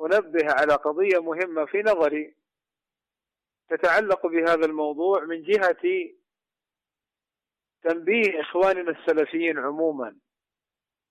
أنبه 0.00 0.52
على 0.52 0.74
قضية 0.74 1.18
مهمة 1.18 1.66
في 1.66 1.78
نظري. 1.82 2.36
تتعلق 3.68 4.26
بهذا 4.26 4.66
الموضوع 4.66 5.24
من 5.24 5.42
جهة 5.42 6.12
تنبيه 7.82 8.40
إخواننا 8.40 8.90
السلفيين 8.90 9.58
عموما 9.58 10.16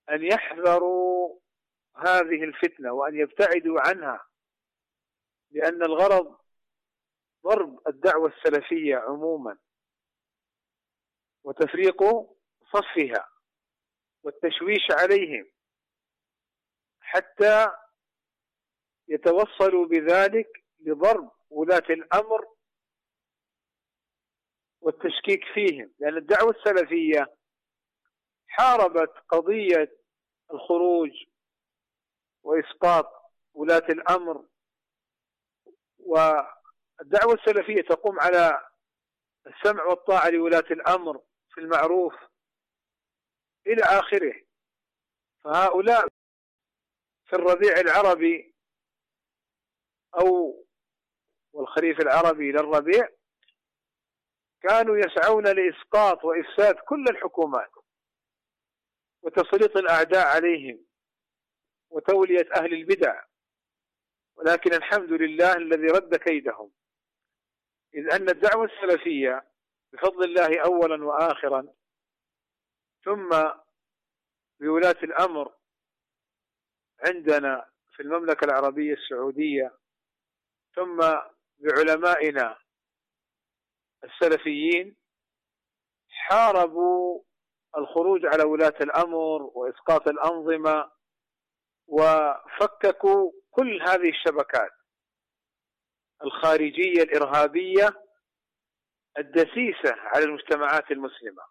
أن 0.09 0.23
يحذروا 0.23 1.39
هذه 1.95 2.43
الفتنة 2.43 2.91
وأن 2.93 3.15
يبتعدوا 3.15 3.79
عنها 3.87 4.25
لأن 5.51 5.83
الغرض 5.83 6.37
ضرب 7.43 7.87
الدعوة 7.87 8.33
السلفية 8.37 8.95
عموما 8.95 9.57
وتفريق 11.43 12.03
صفها 12.73 13.29
والتشويش 14.23 14.87
عليهم 14.91 15.51
حتى 16.99 17.67
يتوصلوا 19.07 19.85
بذلك 19.85 20.64
لضرب 20.85 21.31
ولاة 21.49 21.83
الأمر 21.89 22.47
والتشكيك 24.81 25.43
فيهم 25.53 25.93
لأن 25.99 26.17
الدعوة 26.17 26.51
السلفية 26.51 27.35
حاربت 28.47 29.13
قضية 29.29 29.97
الخروج 30.53 31.09
وإسقاط 32.43 33.11
ولاة 33.53 33.87
الأمر. 33.89 34.45
والدعوة 35.99 37.33
السلفية 37.33 37.81
تقوم 37.81 38.19
على 38.19 38.69
السمع 39.47 39.83
والطاعة 39.83 40.29
لولاة 40.29 40.65
الأمر 40.71 41.21
في 41.49 41.61
المعروف 41.61 42.13
إلى 43.67 43.83
آخره. 43.83 44.45
فهؤلاء 45.43 46.07
في 47.25 47.33
الربيع 47.35 47.79
العربي 47.79 48.55
أو 50.19 50.64
والخريف 51.55 51.99
العربي 51.99 52.51
للربيع 52.51 53.09
كانوا 54.61 54.97
يسعون 54.97 55.43
لإسقاط 55.43 56.23
وإفساد 56.23 56.75
كل 56.75 57.05
الحكومات 57.09 57.71
وتسليط 59.21 59.77
الأعداء 59.77 60.27
عليهم 60.27 60.85
وتولية 61.89 62.49
أهل 62.55 62.73
البدع 62.73 63.23
ولكن 64.35 64.73
الحمد 64.73 65.11
لله 65.11 65.53
الذي 65.53 65.87
رد 65.87 66.15
كيدهم. 66.15 66.71
إذ 67.93 68.13
أن 68.13 68.29
الدعوة 68.29 68.65
السلفية 68.65 69.45
بفضل 69.93 70.23
الله 70.23 70.61
أولا 70.65 71.05
وآخرا 71.05 71.67
ثم 73.05 73.29
بولاة 74.59 74.97
الأمر 75.03 75.53
عندنا 76.99 77.69
في 77.95 78.03
المملكة 78.03 78.45
العربية 78.45 78.93
السعودية 78.93 79.77
ثم 80.75 80.99
بعلمائنا 81.59 82.57
السلفيين 84.03 84.97
حاربوا 86.09 87.23
الخروج 87.77 88.25
على 88.25 88.43
ولاة 88.43 88.75
الأمر 88.81 89.41
وإسقاط 89.41 90.07
الأنظمة 90.07 90.91
وفككوا 91.87 93.31
كل 93.51 93.81
هذه 93.81 94.09
الشبكات 94.09 94.71
الخارجية 96.23 97.03
الإرهابية 97.03 97.89
الدسيسة 99.17 99.95
على 99.95 100.23
المجتمعات 100.25 100.91
المسلمة. 100.91 101.43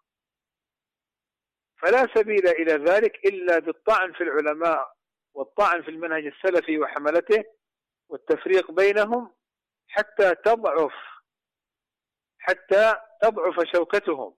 فلا 1.81 2.07
سبيل 2.15 2.47
إلى 2.47 2.73
ذلك 2.73 3.25
إلا 3.25 3.59
بالطعن 3.59 4.13
في 4.13 4.23
العلماء 4.23 4.95
والطعن 5.33 5.83
في 5.83 5.91
المنهج 5.91 6.25
السلفي 6.25 6.79
وحملته 6.79 7.43
والتفريق 8.09 8.71
بينهم 8.71 9.35
حتى 9.87 10.35
تضعف 10.35 10.93
حتى 12.39 12.95
تضعف 13.21 13.67
شوكتهم. 13.75 14.35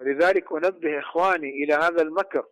ولذلك 0.00 0.52
أنبه 0.52 1.00
إخواني 1.00 1.48
إلى 1.48 1.74
هذا 1.74 2.02
المكر. 2.02 2.48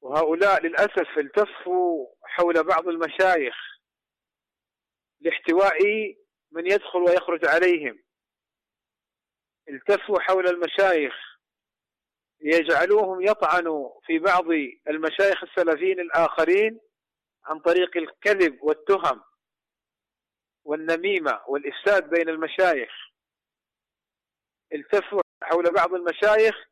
وهؤلاء 0.00 0.62
للأسف 0.62 1.18
التفوا 1.18 2.06
حول 2.22 2.64
بعض 2.64 2.88
المشايخ 2.88 3.54
لاحتواء 5.20 5.78
من 6.50 6.66
يدخل 6.66 6.98
ويخرج 6.98 7.46
عليهم. 7.46 8.02
التفوا 9.68 10.20
حول 10.20 10.46
المشايخ 10.48 11.14
ليجعلوهم 12.40 13.22
يطعنوا 13.22 14.00
في 14.06 14.18
بعض 14.18 14.44
المشايخ 14.88 15.42
السلفيين 15.42 16.00
الآخرين 16.00 16.80
عن 17.44 17.60
طريق 17.60 17.96
الكذب 17.96 18.62
والتهم. 18.62 19.27
والنميمة 20.64 21.40
والإفساد 21.48 22.10
بين 22.10 22.28
المشايخ. 22.28 22.90
التفوا 24.72 25.20
حول 25.42 25.72
بعض 25.72 25.94
المشايخ 25.94 26.68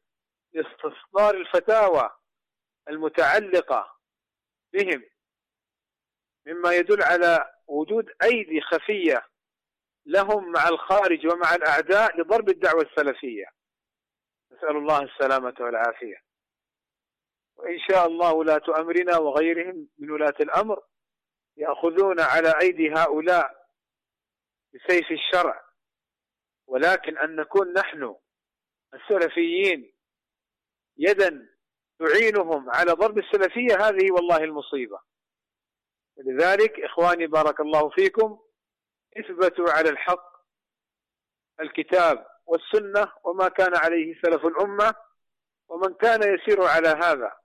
لاستصدار 0.53 1.35
الفتاوى 1.35 2.11
المتعلقة 2.89 3.97
بهم 4.73 5.05
مما 6.47 6.73
يدل 6.73 7.03
على 7.03 7.53
وجود 7.67 8.11
أيدي 8.23 8.61
خفية 8.61 9.27
لهم 10.07 10.53
مع 10.53 10.69
الخارج 10.69 11.27
ومع 11.27 11.55
الأعداء 11.55 12.21
لضرب 12.21 12.49
الدعوة 12.49 12.83
السلفية. 12.83 13.47
نسأل 14.53 14.77
الله 14.77 15.03
السلامة 15.03 15.55
والعافية. 15.61 16.17
وإن 17.57 17.79
شاء 17.89 18.07
الله 18.07 18.33
ولاة 18.33 18.63
أمرنا 18.81 19.19
وغيرهم 19.19 19.89
من 19.99 20.11
ولاة 20.11 20.35
الأمر 20.41 20.83
يأخذون 21.57 22.21
على 22.21 22.55
أيدي 22.63 22.91
هؤلاء 22.93 23.66
بسيف 24.77 25.07
الشرع 25.11 25.67
ولكن 26.67 27.19
أن 27.19 27.37
نكون 27.37 27.73
نحن 27.73 28.17
السلفيين 28.95 29.93
يدا 30.97 31.49
تعينهم 31.99 32.71
على 32.71 32.93
ضرب 32.93 33.19
السلفية 33.19 33.75
هذه 33.89 34.13
والله 34.13 34.37
المصيبة. 34.37 35.01
لذلك 36.17 36.81
إخواني 36.81 37.27
بارك 37.27 37.61
الله 37.61 37.91
فيكم 37.91 38.41
إثبتوا 39.19 39.71
على 39.71 39.89
الحق 39.91 40.37
الكتاب 41.61 42.27
والسنة 42.47 43.13
وما 43.25 43.49
كان 43.49 43.77
عليه 43.77 44.21
سلف 44.23 44.47
الأمة 44.47 44.95
ومن 45.69 45.95
كان 45.95 46.35
يسير 46.35 46.63
على 46.63 46.89
هذا. 46.89 47.37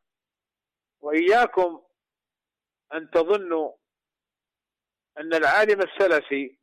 وإياكم 0.99 1.83
أن 2.93 3.09
تظنوا 3.11 3.71
أن 5.17 5.33
العالم 5.33 5.81
السلفي 5.81 6.60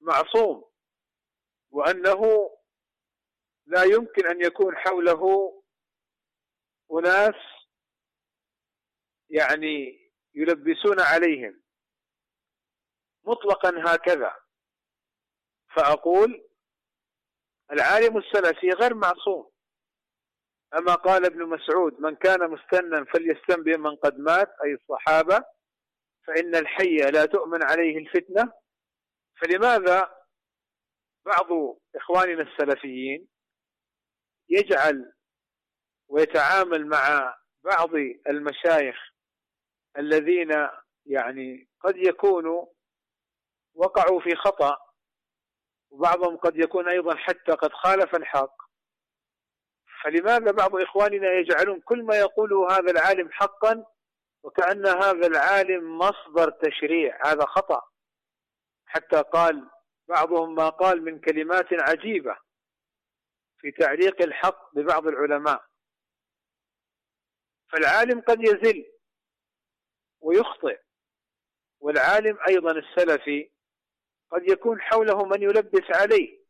معصوم 0.00 0.70
وأنه 1.70 2.50
لا 3.66 3.84
يمكن 3.84 4.26
أن 4.26 4.40
يكون 4.40 4.76
حوله 4.76 5.52
أناس 6.92 7.34
يعني 9.30 10.10
يلبسون 10.34 11.00
عليهم. 11.00 11.62
مطلقا 13.24 13.94
هكذا. 13.94 14.36
فأقول 15.76 16.48
العالم 17.72 18.18
السلفي 18.18 18.70
غير 18.70 18.94
معصوم. 18.94 19.50
أما 20.74 20.94
قال 20.94 21.24
ابن 21.24 21.46
مسعود 21.46 22.00
من 22.00 22.16
كان 22.16 22.50
مستنا 22.50 23.04
فليستن 23.04 23.62
بمن 23.62 23.96
قد 23.96 24.18
مات. 24.18 24.50
أي 24.64 24.74
الصحابة 24.74 25.44
فإن 26.26 26.54
الحي 26.54 26.96
لا 26.96 27.26
تؤمن 27.26 27.62
عليه 27.62 27.98
الفتنة. 27.98 28.52
فلماذا 29.40 30.10
بعض 31.26 31.46
إخواننا 31.96 32.42
السلفيين 32.42 33.28
يجعل 34.48 35.12
ويتعامل 36.08 36.86
مع 36.86 37.36
بعض 37.64 37.90
المشايخ 38.28 38.96
الذين 39.98 40.68
يعني 41.06 41.68
قد 41.80 41.96
يكونوا 41.96 42.66
وقعوا 43.74 44.20
في 44.20 44.36
خطأ 44.36 44.76
وبعضهم 45.90 46.36
قد 46.36 46.56
يكون 46.56 46.88
أيضا 46.88 47.16
حتى 47.16 47.52
قد 47.52 47.72
خالف 47.72 48.14
الحق 48.14 48.56
فلماذا 50.04 50.50
بعض 50.52 50.76
إخواننا 50.76 51.32
يجعلون 51.32 51.80
كل 51.80 52.02
ما 52.02 52.16
يقوله 52.16 52.70
هذا 52.70 52.90
العالم 52.90 53.28
حقا 53.32 53.84
وكأن 54.42 54.86
هذا 54.86 55.26
العالم 55.26 55.98
مصدر 55.98 56.50
تشريع 56.50 57.26
هذا 57.26 57.44
خطأ؟ 57.44 57.89
حتى 58.90 59.22
قال 59.22 59.70
بعضهم 60.08 60.54
ما 60.54 60.68
قال 60.68 61.04
من 61.04 61.20
كلمات 61.20 61.66
عجيبة 61.72 62.38
في 63.58 63.70
تعليق 63.70 64.22
الحق 64.22 64.74
ببعض 64.74 65.06
العلماء. 65.06 65.64
فالعالم 67.72 68.20
قد 68.20 68.40
يزل 68.40 68.92
ويخطئ 70.20 70.80
والعالم 71.80 72.38
أيضا 72.48 72.72
السلفي 72.72 73.50
قد 74.30 74.50
يكون 74.50 74.80
حوله 74.80 75.24
من 75.24 75.42
يلبس 75.42 75.96
عليه. 75.96 76.40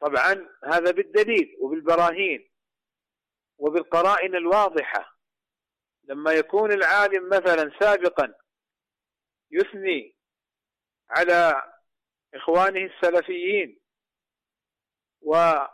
طبعا 0.00 0.48
هذا 0.64 0.90
بالدليل 0.90 1.56
وبالبراهين 1.60 2.50
وبالقرائن 3.58 4.36
الواضحة. 4.36 5.18
لما 6.04 6.32
يكون 6.32 6.72
العالم 6.72 7.28
مثلا 7.28 7.78
سابقا 7.80 8.34
يثني 9.50 10.16
على 11.16 11.62
إخوانه 12.34 12.90
السلفيين 12.94 13.80
ويؤصل 15.22 15.70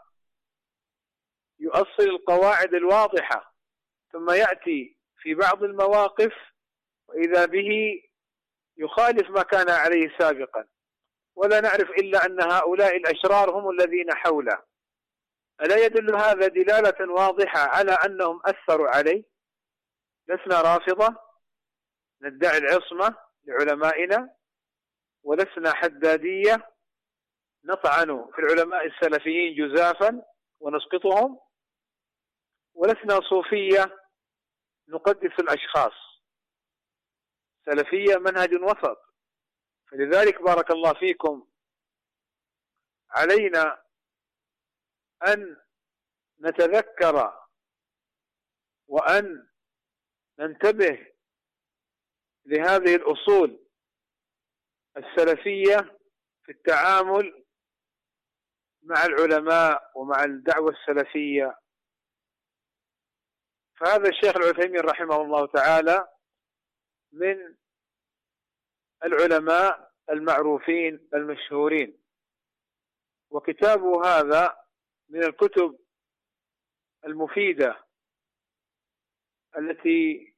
القواعد 2.01 2.75
الواضحة 2.75 3.55
ثم 4.13 4.31
يأتي 4.31 4.97
في 5.17 5.35
بعض 5.35 5.63
المواقف 5.63 6.33
وإذا 7.09 7.47
به 7.47 8.03
يخالف 8.77 9.31
ما 9.31 9.43
كان 9.43 9.71
عليه 9.71 10.19
سابقا. 10.19 10.67
ولا 11.35 11.61
نعرف 11.61 11.91
إلا 11.91 12.27
أن 12.27 12.41
هؤلاء 12.41 12.97
الأشرار 12.97 13.51
هم 13.51 13.71
الذين 13.71 14.15
حوله. 14.15 14.63
ألا 15.61 15.85
يدل 15.85 16.15
هذا 16.17 16.47
دلالة 16.47 17.13
واضحة 17.13 17.61
على 17.61 17.93
أنهم 17.93 18.41
أثروا 18.45 18.89
عليه؟ 18.89 19.25
لسنا 20.29 20.61
رافضة؟ 20.61 21.17
ندعي 22.23 22.59
العصمة 22.59 23.17
لعلمائنا؟ 23.45 24.40
ولسنا 25.23 25.75
حدادية 25.75 26.71
نطعن 27.65 28.31
في 28.35 28.39
العلماء 28.39 28.87
السلفيين 28.87 29.55
جزافا 29.57 30.23
ونسقطهم 30.61 31.41
ولسنا 32.75 33.21
صوفية 33.21 33.97
نقدس 34.89 35.41
الأشخاص. 35.41 35.93
سلفية 37.67 38.17
منهج 38.17 38.55
وسط. 38.55 38.99
فلذلك 39.91 40.43
بارك 40.43 40.71
الله 40.71 40.95
فيكم 40.95 41.49
علينا 43.11 43.83
أن 45.27 45.57
نتذكر 46.41 47.41
وأن 48.89 49.49
ننتبه 50.39 51.13
لهذه 52.47 52.95
الأصول. 52.95 53.70
السلفية 54.97 55.99
في 56.45 56.53
التعامل 56.53 57.45
مع 58.83 59.05
العلماء 59.05 59.91
ومع 59.95 60.25
الدعوة 60.25 60.71
السلفية. 60.71 61.59
فهذا 63.81 64.09
الشيخ 64.09 64.37
العثيمين 64.37 64.81
رحمه 64.81 65.17
الله 65.23 65.47
تعالى 65.47 66.09
من 67.13 67.57
العلماء 69.05 69.93
المعروفين 70.11 71.09
المشهورين. 71.15 72.01
وكتابه 73.31 74.05
هذا 74.07 74.57
من 75.09 75.25
الكتب 75.25 75.79
المفيدة 77.05 77.85
التي 79.59 80.35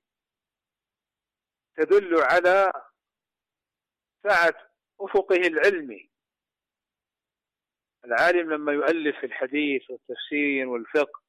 تدل 1.76 2.20
على 2.20 2.72
سعة 4.22 4.54
أفقه 5.00 5.36
العلمي 5.36 6.10
العالم 8.04 8.52
لما 8.52 8.72
يؤلف 8.72 9.24
الحديث 9.24 9.90
والتفسير 9.90 10.68
والفقه 10.68 11.22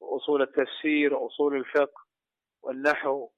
وأصول 0.00 0.42
التفسير 0.42 1.14
وأصول 1.14 1.56
الفقه 1.56 2.06
والنحو 2.62 3.30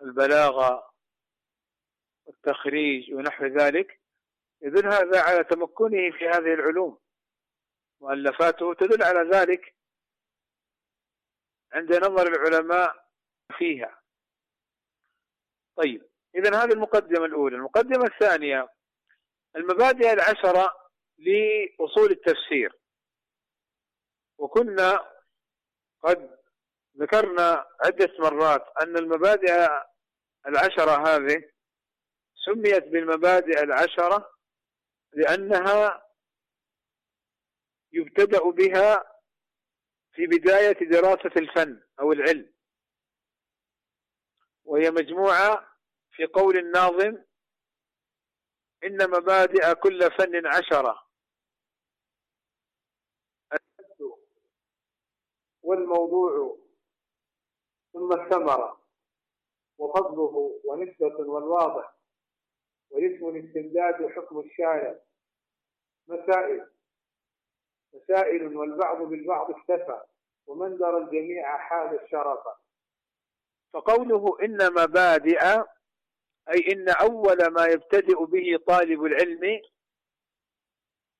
والبلاغة 0.00 0.92
والتخريج 2.26 3.14
ونحو 3.14 3.44
ذلك 3.44 4.00
يدل 4.62 4.86
هذا 4.86 5.22
على 5.22 5.44
تمكنه 5.44 6.10
في 6.18 6.28
هذه 6.28 6.54
العلوم. 6.54 6.98
مؤلفاته 8.00 8.74
تدل 8.74 9.02
على 9.02 9.30
ذلك 9.30 9.74
عند 11.72 11.92
نظر 11.92 12.26
العلماء 12.26 13.08
فيها. 13.58 14.02
طيب 15.76 16.09
إذا 16.34 16.62
هذه 16.64 16.72
المقدمة 16.72 17.24
الأولى. 17.24 17.56
المقدمة 17.56 18.04
الثانية 18.04 18.68
المبادئ 19.56 20.12
العشرة 20.12 20.74
لأصول 21.18 22.10
التفسير. 22.10 22.80
وكنا 24.38 25.10
قد 26.02 26.38
ذكرنا 26.98 27.66
عدة 27.84 28.12
مرات 28.18 28.64
أن 28.82 28.96
المبادئ 28.96 29.68
العشرة 30.46 31.06
هذه 31.08 31.50
سميت 32.44 32.84
بالمبادئ 32.84 33.62
العشرة 33.62 34.30
لأنها 35.12 36.06
يبتدأ 37.92 38.50
بها 38.50 39.04
في 40.12 40.26
بداية 40.26 40.90
دراسة 40.90 41.30
الفن 41.36 41.82
أو 42.00 42.12
العلم. 42.12 42.52
وهي 44.64 44.90
مجموعة 44.90 45.69
في 46.20 46.26
قول 46.26 46.58
الناظم 46.58 47.24
إن 48.84 49.10
مبادئ 49.10 49.74
كل 49.74 50.10
فن 50.10 50.46
عشرة. 50.46 51.06
والموضوع 55.62 56.58
ثم 57.92 58.12
الثمرة 58.12 58.80
وفضله 59.78 60.60
ونسبة 60.64 61.16
والواضح 61.16 61.94
واسم 62.90 63.28
الاستمداد 63.28 64.06
حكم 64.06 64.40
الشارع 64.40 65.00
مسائل. 66.06 66.70
مسائل 67.94 68.56
والبعض 68.56 69.02
بالبعض 69.02 69.50
اكتفى 69.50 70.02
ومن 70.46 70.78
درى 70.78 70.96
الجميع 70.96 71.58
حال 71.58 72.04
الشرف. 72.04 72.44
فقوله 73.72 74.36
إن 74.42 74.72
مبادئ 74.72 75.64
أي 76.50 76.72
إن 76.72 76.88
أول 76.88 77.46
ما 77.46 77.64
يبتدئ 77.64 78.24
به 78.24 78.64
طالب 78.66 79.04
العلم 79.04 79.60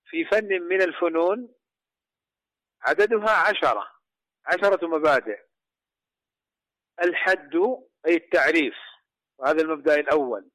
في 0.05 0.25
فن 0.25 0.62
من 0.62 0.83
الفنون 0.83 1.55
عددها 2.81 3.31
عشرة 3.31 3.90
عشرة 4.47 4.87
مبادئ. 4.87 5.38
الحد 7.03 7.55
أي 8.07 8.14
التعريف 8.14 8.75
وهذا 9.38 9.62
المبدأ 9.62 9.95
الأول. 9.95 10.51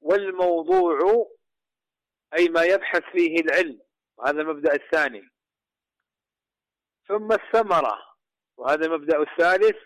والموضوع 0.00 0.98
أي 2.38 2.48
ما 2.48 2.62
يبحث 2.62 3.02
فيه 3.12 3.40
العلم 3.40 3.80
وهذا 4.16 4.40
المبدأ 4.40 4.74
الثاني. 4.74 5.28
ثم 7.08 7.32
الثمرة 7.32 8.16
وهذا 8.56 8.86
المبدأ 8.86 9.22
الثالث. 9.22 9.76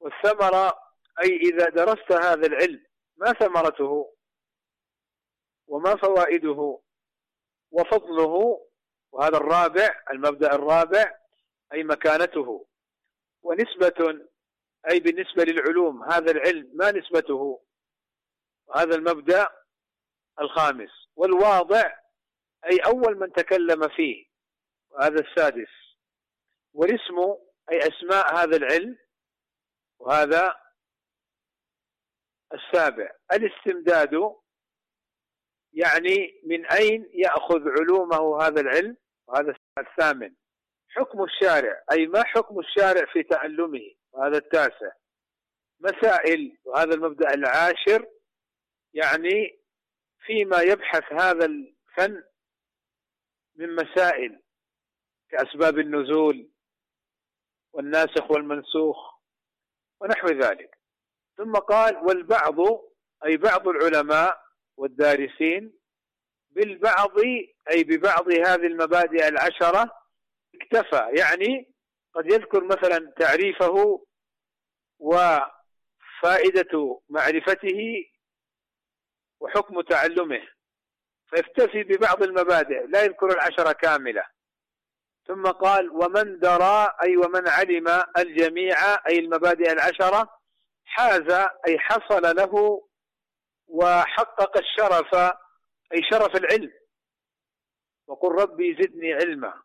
والثمرة 0.00 0.79
أي 1.22 1.36
إذا 1.36 1.68
درست 1.68 2.12
هذا 2.12 2.46
العلم 2.46 2.86
ما 3.16 3.32
ثمرته 3.32 4.14
وما 5.66 5.96
فوائده 5.96 6.80
وفضله 7.70 8.66
وهذا 9.12 9.36
الرابع 9.36 10.02
المبدأ 10.10 10.54
الرابع 10.54 11.18
أي 11.72 11.84
مكانته. 11.84 12.66
ونسبة 13.42 14.20
أي 14.90 15.00
بالنسبة 15.00 15.44
للعلوم 15.44 16.02
هذا 16.02 16.30
العلم 16.30 16.70
ما 16.74 16.90
نسبته؟ 16.90 17.62
وهذا 18.66 18.94
المبدأ 18.96 19.48
الخامس. 20.40 20.90
والواضع 21.16 21.96
أي 22.64 22.78
أول 22.78 23.18
من 23.18 23.32
تكلم 23.32 23.88
فيه 23.88 24.26
وهذا 24.90 25.20
السادس. 25.20 25.70
والاسم 26.72 27.18
أي 27.72 27.78
أسماء 27.78 28.34
هذا 28.34 28.56
العلم 28.56 28.98
وهذا 29.98 30.59
السابع. 32.54 33.10
الاستمداد 33.32 34.14
يعني 35.72 36.40
من 36.44 36.66
أين 36.66 37.10
يأخذ 37.14 37.68
علومه 37.68 38.42
هذا 38.42 38.60
العلم؟ 38.60 38.96
وهذا 39.26 39.54
الثامن. 39.78 40.34
حكم 40.88 41.24
الشارع 41.24 41.84
أي 41.92 42.06
ما 42.06 42.24
حكم 42.24 42.58
الشارع 42.58 43.12
في 43.12 43.22
تعلمه 43.22 43.94
وهذا 44.12 44.38
التاسع. 44.38 44.92
مسائل 45.80 46.58
وهذا 46.64 46.94
المبدأ 46.94 47.34
العاشر 47.34 48.06
يعني 48.94 49.60
فيما 50.26 50.60
يبحث 50.60 51.12
هذا 51.12 51.44
الفن 51.46 52.22
من 53.56 53.74
مسائل 53.74 54.42
كأسباب 55.30 55.78
النزول 55.78 56.50
والناسخ 57.72 58.30
والمنسوخ 58.30 59.20
ونحو 60.00 60.26
ذلك. 60.26 60.79
ثم 61.40 61.52
قال 61.52 61.96
والبعض 61.96 62.56
أي 63.24 63.36
بعض 63.36 63.68
العلماء 63.68 64.40
والدارسين 64.76 65.78
بالبعض 66.50 67.18
أي 67.70 67.84
ببعض 67.84 68.28
هذه 68.28 68.66
المبادئ 68.66 69.28
العشرة 69.28 69.90
اكتفى. 70.54 71.10
يعني 71.18 71.74
قد 72.14 72.26
يذكر 72.26 72.64
مثلا 72.64 73.12
تعريفه 73.18 74.06
وفائدة 74.98 75.50
معرفته 77.08 78.04
وحكم 79.40 79.80
تعلمه 79.80 80.42
فيكتفي 81.30 81.82
ببعض 81.82 82.22
المبادئ 82.22 82.86
لا 82.86 83.04
يذكر 83.04 83.26
العشرة 83.26 83.72
كاملة. 83.72 84.24
ثم 85.26 85.42
قال 85.42 85.90
ومن 85.90 86.38
درى 86.38 86.94
أي 87.02 87.16
ومن 87.16 87.48
علم 87.48 88.04
الجميع 88.18 88.76
أي 89.08 89.18
المبادئ 89.18 89.72
العشرة 89.72 90.39
حاز 90.90 91.30
أي 91.68 91.78
حصل 91.78 92.22
له 92.36 92.82
وحقق 93.66 94.56
الشرف 94.58 95.14
أي 95.92 96.02
شرف 96.10 96.36
العلم. 96.36 96.72
وقل 98.06 98.42
ربي 98.42 98.74
زدني 98.74 99.12
علما. 99.12 99.62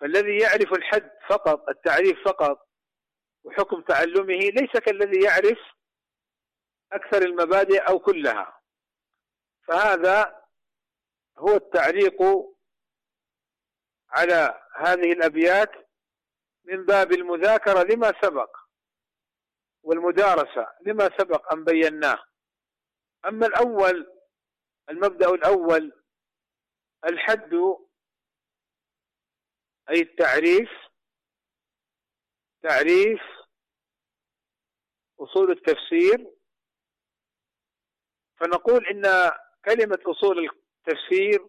فالذي 0.00 0.38
يعرف 0.38 0.72
الحد 0.72 1.10
فقط 1.28 1.68
التعريف 1.68 2.24
فقط 2.24 2.68
وحكم 3.44 3.82
تعلمه 3.82 4.38
ليس 4.38 4.70
كالذي 4.70 5.24
يعرف 5.24 5.58
أكثر 6.92 7.22
المبادئ 7.22 7.78
أو 7.78 7.98
كلها. 7.98 8.60
فهذا 9.68 10.44
هو 11.38 11.56
التعليق 11.56 12.22
على 14.10 14.60
هذه 14.76 15.12
الأبيات 15.12 15.70
من 16.64 16.84
باب 16.84 17.12
المذاكرة 17.12 17.82
لما 17.82 18.12
سبق. 18.22 18.63
والمدارسة 19.84 20.74
لما 20.80 21.04
سبق 21.18 21.52
أن 21.52 21.64
بيناه. 21.64 22.24
أما 23.26 23.46
الأول 23.46 24.20
المبدأ 24.88 25.30
الأول 25.30 26.02
الحد 27.04 27.54
أي 29.90 30.00
التعريف 30.00 30.70
تعريف 32.62 33.20
أصول 35.20 35.50
التفسير. 35.50 36.34
فنقول 38.40 38.86
إن 38.86 39.30
كلمة 39.64 39.98
أصول 40.06 40.50
التفسير 40.50 41.48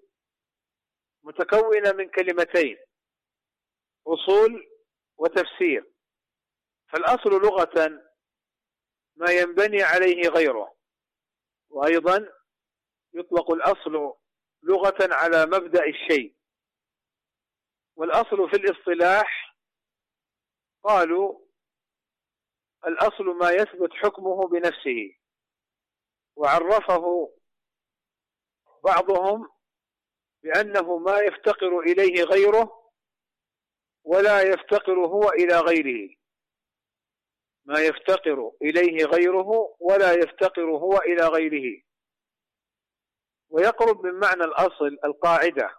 متكونة 1.23 1.91
من 1.91 2.09
كلمتين 2.09 2.77
أصول 4.07 4.67
وتفسير. 5.17 5.91
فالأصل 6.87 7.29
لغة 7.29 8.04
ما 9.15 9.31
ينبني 9.31 9.83
عليه 9.83 10.29
غيره. 10.29 10.75
وأيضا 11.69 12.29
يطلق 13.13 13.51
الأصل 13.51 14.13
لغة 14.63 14.97
على 15.01 15.45
مبدأ 15.45 15.85
الشيء. 15.85 16.35
والأصل 17.95 18.49
في 18.49 18.55
الاصطلاح 18.55 19.57
قالوا 20.83 21.45
الأصل 22.87 23.23
ما 23.23 23.51
يثبت 23.51 23.93
حكمه 23.93 24.47
بنفسه. 24.47 25.17
وعرفه 26.35 27.33
بعضهم 28.83 29.49
بأنه 30.43 30.97
ما 30.97 31.19
يفتقر 31.19 31.79
إليه 31.79 32.23
غيره 32.23 32.91
ولا 34.03 34.41
يفتقر 34.41 35.05
هو 35.05 35.29
إلى 35.29 35.59
غيره. 35.59 36.15
ما 37.65 37.79
يفتقر 37.79 38.51
إليه 38.61 39.05
غيره 39.05 39.75
ولا 39.79 40.13
يفتقر 40.13 40.71
هو 40.71 40.97
إلى 40.97 41.27
غيره. 41.27 41.81
ويقرب 43.49 44.05
من 44.05 44.13
معنى 44.19 44.43
الأصل 44.43 44.97
القاعدة 45.05 45.75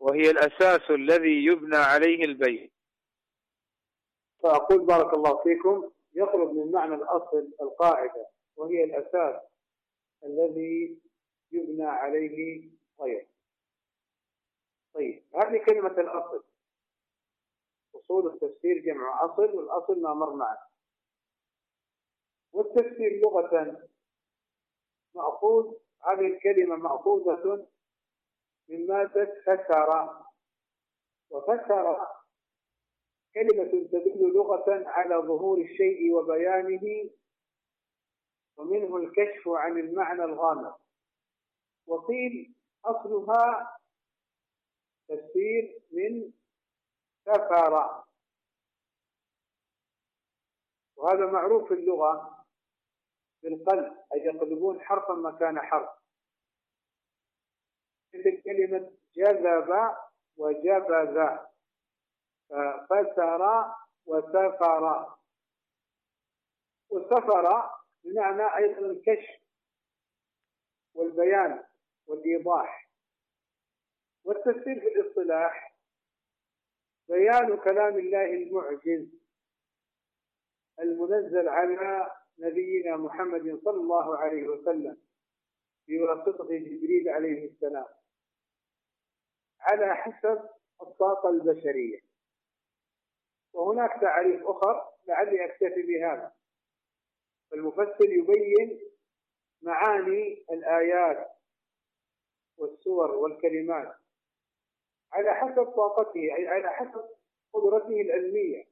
وهي 0.00 0.30
الأساس 0.30 0.90
الذي 0.90 1.44
يبنى 1.44 1.76
عليه 1.76 2.24
البيت. 2.24 2.72
فأقول 4.42 4.86
بارك 4.86 5.14
الله 5.14 5.42
فيكم 5.42 5.90
يقرب 6.14 6.52
من 6.54 6.72
معنى 6.72 6.94
الأصل 6.94 7.48
القاعدة 7.60 8.28
وهي 8.56 8.84
الأساس 8.84 9.42
الذي 10.24 10.98
يبنى 11.52 11.84
عليه 11.86 12.68
غيره 13.00 13.26
طيب 14.94 15.22
هذه 15.34 15.64
كلمة 15.66 16.00
الأصل. 16.00 16.44
أصول 17.94 18.26
التفسير 18.26 18.78
جمع 18.78 19.24
أصل 19.24 19.56
والأصل 19.56 20.02
ما 20.02 20.14
مر 20.14 20.34
معنا 20.34 20.66
والتفسير 22.52 23.20
لغة 23.24 23.82
مأخوذ 25.14 25.74
هذه 26.06 26.26
الكلمة 26.26 26.76
مأخوذة 26.76 27.66
من 28.68 28.86
مادة 28.86 29.34
فسر 29.46 30.18
وفسر 31.30 32.06
كلمة 33.34 33.64
تدل 33.92 34.32
لغة 34.34 34.64
على 34.88 35.14
ظهور 35.14 35.58
الشيء 35.60 36.12
وبيانه 36.14 37.10
ومنه 38.56 38.96
الكشف 38.96 39.48
عن 39.48 39.78
المعنى 39.78 40.24
الغامض. 40.24 40.74
وقيل 41.86 42.54
أصلها 42.84 43.78
تفسير 45.08 45.80
من 45.90 46.32
سفر. 47.28 48.04
وهذا 50.96 51.26
معروف 51.26 51.68
في 51.68 51.74
اللغة 51.74 52.44
بالقلب 53.42 54.04
أي 54.14 54.18
يقلبون 54.18 54.80
حرفا 54.80 55.12
مكان 55.14 55.60
حرف. 55.60 55.90
مثل 58.14 58.42
كلمة 58.42 58.92
جذب 59.16 59.96
وجبذ. 60.36 61.38
فسر 62.90 63.74
وسفر. 64.06 65.14
وسفر 66.90 67.70
بمعنى 68.04 68.56
أيضا 68.56 68.78
الكشف 68.78 69.42
والبيان 70.94 71.64
والإيضاح. 72.06 72.88
والتفسير 74.24 74.80
في 74.80 74.86
الاصطلاح 74.86 75.67
بيان 77.08 77.56
كلام 77.56 77.98
الله 77.98 78.24
المعجز 78.24 79.08
المنزل 80.80 81.48
على 81.48 82.10
نبينا 82.38 82.96
محمد 82.96 83.60
صلى 83.64 83.80
الله 83.80 84.18
عليه 84.18 84.48
وسلم 84.48 84.96
بواسطة 85.88 86.44
جبريل 86.44 87.08
عليه 87.08 87.50
السلام 87.50 87.86
على 89.60 89.94
حسب 89.94 90.48
الطاقة 90.82 91.28
البشرية. 91.30 92.00
وهناك 93.52 94.00
تعريف 94.00 94.46
أخر 94.46 94.90
لعلي 95.06 95.44
أكتفي 95.44 95.82
بهذا. 95.82 96.32
فالمفسر 97.50 98.04
يبين 98.04 98.80
معاني 99.62 100.44
الآيات 100.50 101.28
والسور 102.56 103.10
والكلمات. 103.10 103.96
على 105.12 105.34
حسب 105.34 105.64
طاقته 105.64 106.20
أي 106.20 106.48
على 106.48 106.70
حسب 106.70 107.08
قدرته 107.52 108.00
العلمية. 108.00 108.64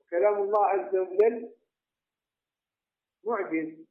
وكلام 0.00 0.42
الله 0.42 0.66
عز 0.66 0.96
وجل 0.96 1.52
معجز. 3.24 3.86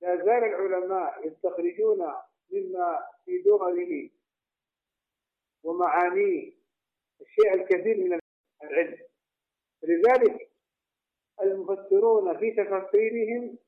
لا 0.00 0.16
زال 0.16 0.44
العلماء 0.44 1.26
يستخرجون 1.28 2.14
مما 2.50 3.06
في 3.24 3.42
دغله 3.42 4.10
ومعانيه 5.62 6.52
الشيء 7.20 7.54
الكثير 7.54 7.96
من 7.96 8.18
العلم. 8.62 8.98
لذلك 9.82 10.50
المفسرون 11.42 12.38
في 12.38 12.50
تفسيرهم 12.50 13.58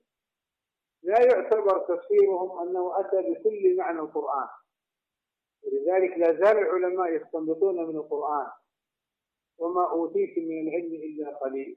لا 1.02 1.20
يعتبر 1.20 1.78
تفسيرهم 1.78 2.68
أنه 2.68 3.00
أتى 3.00 3.16
بكل 3.16 3.76
معنى 3.76 4.00
القرآن. 4.00 4.48
ولذلك 5.62 6.18
لا 6.18 6.32
زال 6.32 6.58
العلماء 6.58 7.12
يستنبطون 7.12 7.74
من 7.74 7.96
القرآن 7.96 8.50
وما 9.58 9.90
أوتيتم 9.90 10.40
من 10.42 10.68
العلم 10.68 10.94
إلا 10.94 11.36
قليل. 11.36 11.76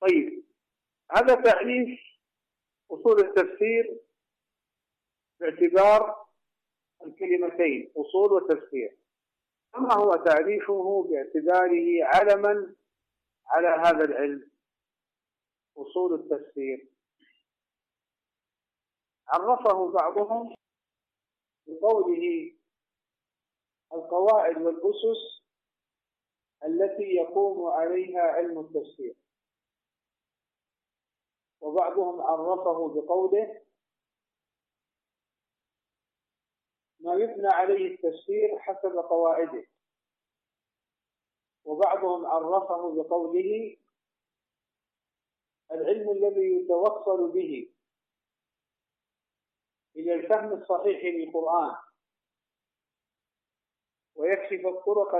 طيب 0.00 0.44
هذا 1.10 1.34
تعريف 1.34 2.00
أصول 2.90 3.20
التفسير 3.20 4.00
باعتبار 5.40 6.26
الكلمتين 7.06 7.92
أصول 7.96 8.32
وتفسير. 8.32 8.98
أما 9.76 9.94
هو 9.94 10.10
تعريفه 10.14 11.08
باعتباره 11.10 12.04
علما 12.04 12.74
على 13.46 13.68
هذا 13.68 14.04
العلم 14.04 14.50
أصول 15.76 16.14
التفسير. 16.14 16.88
عرفه 19.28 19.92
بعضهم 19.92 20.54
بقوله 21.66 22.52
القواعد 23.94 24.62
والأسس 24.62 25.42
التي 26.64 27.02
يقوم 27.02 27.66
عليها 27.66 28.20
علم 28.20 28.60
التفسير. 28.60 29.16
وبعضهم 31.60 32.20
عرفه 32.20 32.94
بقوله 32.94 33.62
ما 37.00 37.14
يبنى 37.14 37.48
عليه 37.48 37.94
التفسير 37.94 38.58
حسب 38.58 38.96
قواعده. 38.96 39.66
وبعضهم 41.64 42.26
عرفه 42.26 42.94
بقوله 42.94 43.76
العلم 45.72 46.10
الذي 46.10 46.56
يتوصل 46.56 47.32
به 47.32 47.72
إلى 49.96 50.14
الفهم 50.14 50.52
الصحيح 50.52 51.04
للقرآن. 51.04 51.81
ويكشف 54.22 54.66
الطرق 54.66 55.14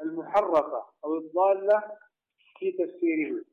المحرفة 0.00 0.86
أو 1.04 1.18
الضالة 1.18 1.98
في 2.58 2.72
تفسيره. 2.72 3.44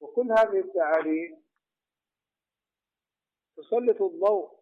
وكل 0.00 0.32
هذه 0.32 0.58
التعاليم 0.60 1.42
تسلط 3.56 4.02
الضوء 4.02 4.60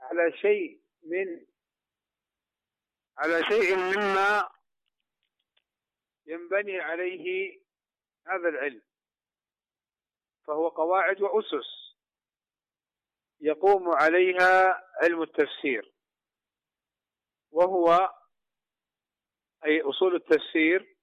على 0.00 0.32
شيء 0.32 0.82
من 1.02 1.46
على 3.18 3.44
شيء 3.44 3.76
مما 3.76 4.48
ينبني 6.26 6.80
عليه 6.80 7.58
هذا 8.26 8.48
العلم 8.48 8.82
فهو 10.46 10.68
قواعد 10.68 11.20
وأسس 11.22 11.96
يقوم 13.40 13.88
عليها 13.88 14.82
علم 15.02 15.22
التفسير. 15.22 15.93
وهو 17.54 18.14
أي 19.64 19.80
أصول 19.82 20.14
التفسير 20.14 20.96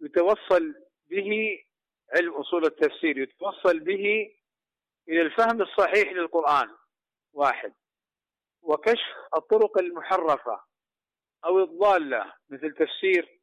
يتوصل 0.00 0.74
به 1.06 1.58
علم 2.16 2.34
أصول 2.34 2.64
التفسير 2.64 3.18
يتوصل 3.18 3.80
به 3.80 4.34
إلى 5.08 5.20
الفهم 5.20 5.62
الصحيح 5.62 6.12
للقرآن 6.12 6.76
واحد. 7.32 7.74
وكشف 8.62 9.16
الطرق 9.36 9.78
المحرفة 9.78 10.64
أو 11.44 11.58
الضالة 11.58 12.34
مثل 12.48 12.74
تفسير 12.74 13.40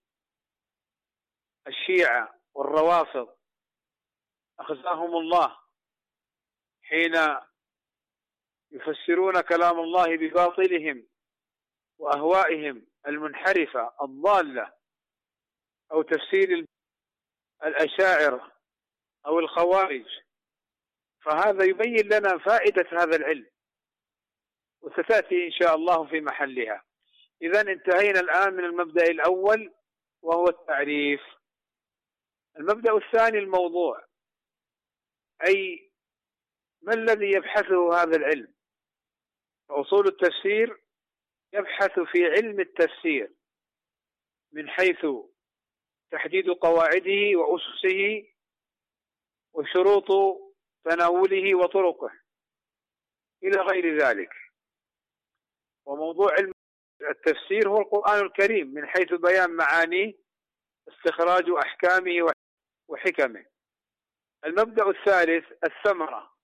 الشيعة 1.67 2.39
والروافض 2.53 3.35
أخزاهم 4.59 5.15
الله 5.15 5.57
حين 6.81 7.13
يفسرون 8.71 9.41
كلام 9.41 9.79
الله 9.79 10.17
بباطلهم. 10.17 11.07
وأهوائهم 11.97 12.85
المنحرفة 13.07 13.93
الضالة 14.01 14.73
أو 15.91 16.01
تفسير 16.01 16.65
الأشاعرة 17.63 18.51
أو 19.25 19.39
الخوارج. 19.39 20.05
فهذا 21.21 21.65
يبين 21.65 22.05
لنا 22.05 22.37
فائدة 22.37 22.89
هذا 22.91 23.15
العلم 23.15 23.47
وستأتي 24.81 25.45
إن 25.45 25.51
شاء 25.51 25.75
الله 25.75 26.07
في 26.07 26.21
محلها. 26.21 26.83
إذا 27.41 27.61
انتهينا 27.61 28.19
الآن 28.19 28.53
من 28.53 28.63
المبدأ 28.63 29.03
الأول 29.03 29.73
وهو 30.21 30.47
التعريف. 30.47 31.21
المبدأ 32.57 32.97
الثاني 32.97 33.39
الموضوع 33.39 34.07
أي 35.47 35.91
ما 36.81 36.93
الذي 36.93 37.31
يبحثه 37.31 38.01
هذا 38.01 38.17
العلم؟ 38.17 38.53
أصول 39.69 40.07
التفسير 40.07 40.81
يبحث 41.53 41.99
في 41.99 42.25
علم 42.25 42.59
التفسير 42.59 43.31
من 44.51 44.69
حيث 44.69 45.05
تحديد 46.11 46.49
قواعده 46.49 47.35
وأسسه 47.35 48.27
وشروط 49.53 50.07
تناوله 50.83 51.55
وطرقه 51.55 52.11
إلى 53.43 53.61
غير 53.61 53.97
ذلك. 53.97 54.33
وموضوع 55.85 56.33
علم 56.33 56.51
التفسير 57.09 57.69
هو 57.69 57.77
القرآن 57.81 58.25
الكريم 58.25 58.67
من 58.67 58.85
حيث 58.87 59.13
بيان 59.13 59.49
معانيه 59.49 60.13
استخراج 60.87 61.49
أحكامه 61.49 62.31
وحكمه. 62.87 63.45
المبدأ 64.45 64.89
الثالث 64.89 65.45
الثمرة 65.63 66.37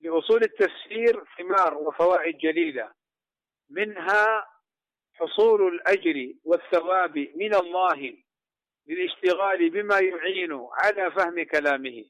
لأصول 0.00 0.42
التفسير 0.42 1.24
ثمار 1.38 1.74
وفوائد 1.74 2.38
جليلة. 2.38 2.94
منها 3.74 4.48
حصول 5.14 5.74
الأجر 5.74 6.34
والثواب 6.44 7.18
من 7.18 7.54
الله 7.54 8.16
للاشتغال 8.86 9.70
بما 9.70 10.00
يعين 10.00 10.68
على 10.72 11.10
فهم 11.10 11.42
كلامه. 11.42 12.04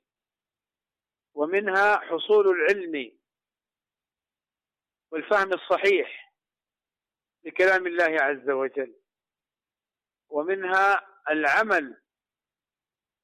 ومنها 1.35 1.97
حصول 1.97 2.49
العلم 2.49 3.19
والفهم 5.11 5.53
الصحيح 5.53 6.35
لكلام 7.45 7.87
الله 7.87 8.23
عز 8.23 8.51
وجل. 8.51 8.95
ومنها 10.29 11.07
العمل 11.31 12.01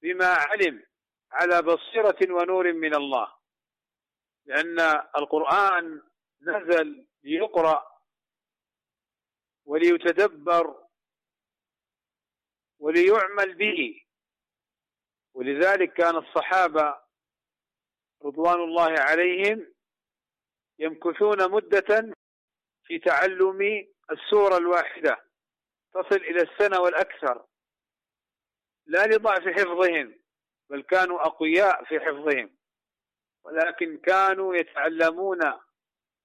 بما 0.02 0.26
علم 0.26 0.86
على 1.32 1.62
بصيرة 1.62 2.18
ونور 2.34 2.72
من 2.72 2.94
الله. 2.94 3.34
لأن 4.44 4.80
القرآن 5.16 6.02
نزل 6.42 7.06
ليقرأ 7.22 7.89
وليتدبر 9.64 10.84
وليعمل 12.78 13.54
به. 13.54 14.04
ولذلك 15.34 15.92
كان 15.92 16.16
الصحابة 16.16 17.00
رضوان 18.22 18.60
الله 18.60 19.00
عليهم 19.00 19.74
يمكثون 20.78 21.50
مدة 21.50 22.14
في 22.84 22.98
تعلم 22.98 23.88
السورة 24.10 24.56
الواحدة 24.56 25.24
تصل 25.92 26.16
إلى 26.16 26.42
السنة 26.42 26.80
والأكثر. 26.80 27.46
لا 28.86 29.06
لضعف 29.06 29.48
حفظهم 29.48 30.20
بل 30.70 30.82
كانوا 30.82 31.26
أقوياء 31.26 31.84
في 31.84 32.00
حفظهم. 32.00 32.56
ولكن 33.44 33.98
كانوا 33.98 34.56
يتعلمون 34.56 35.38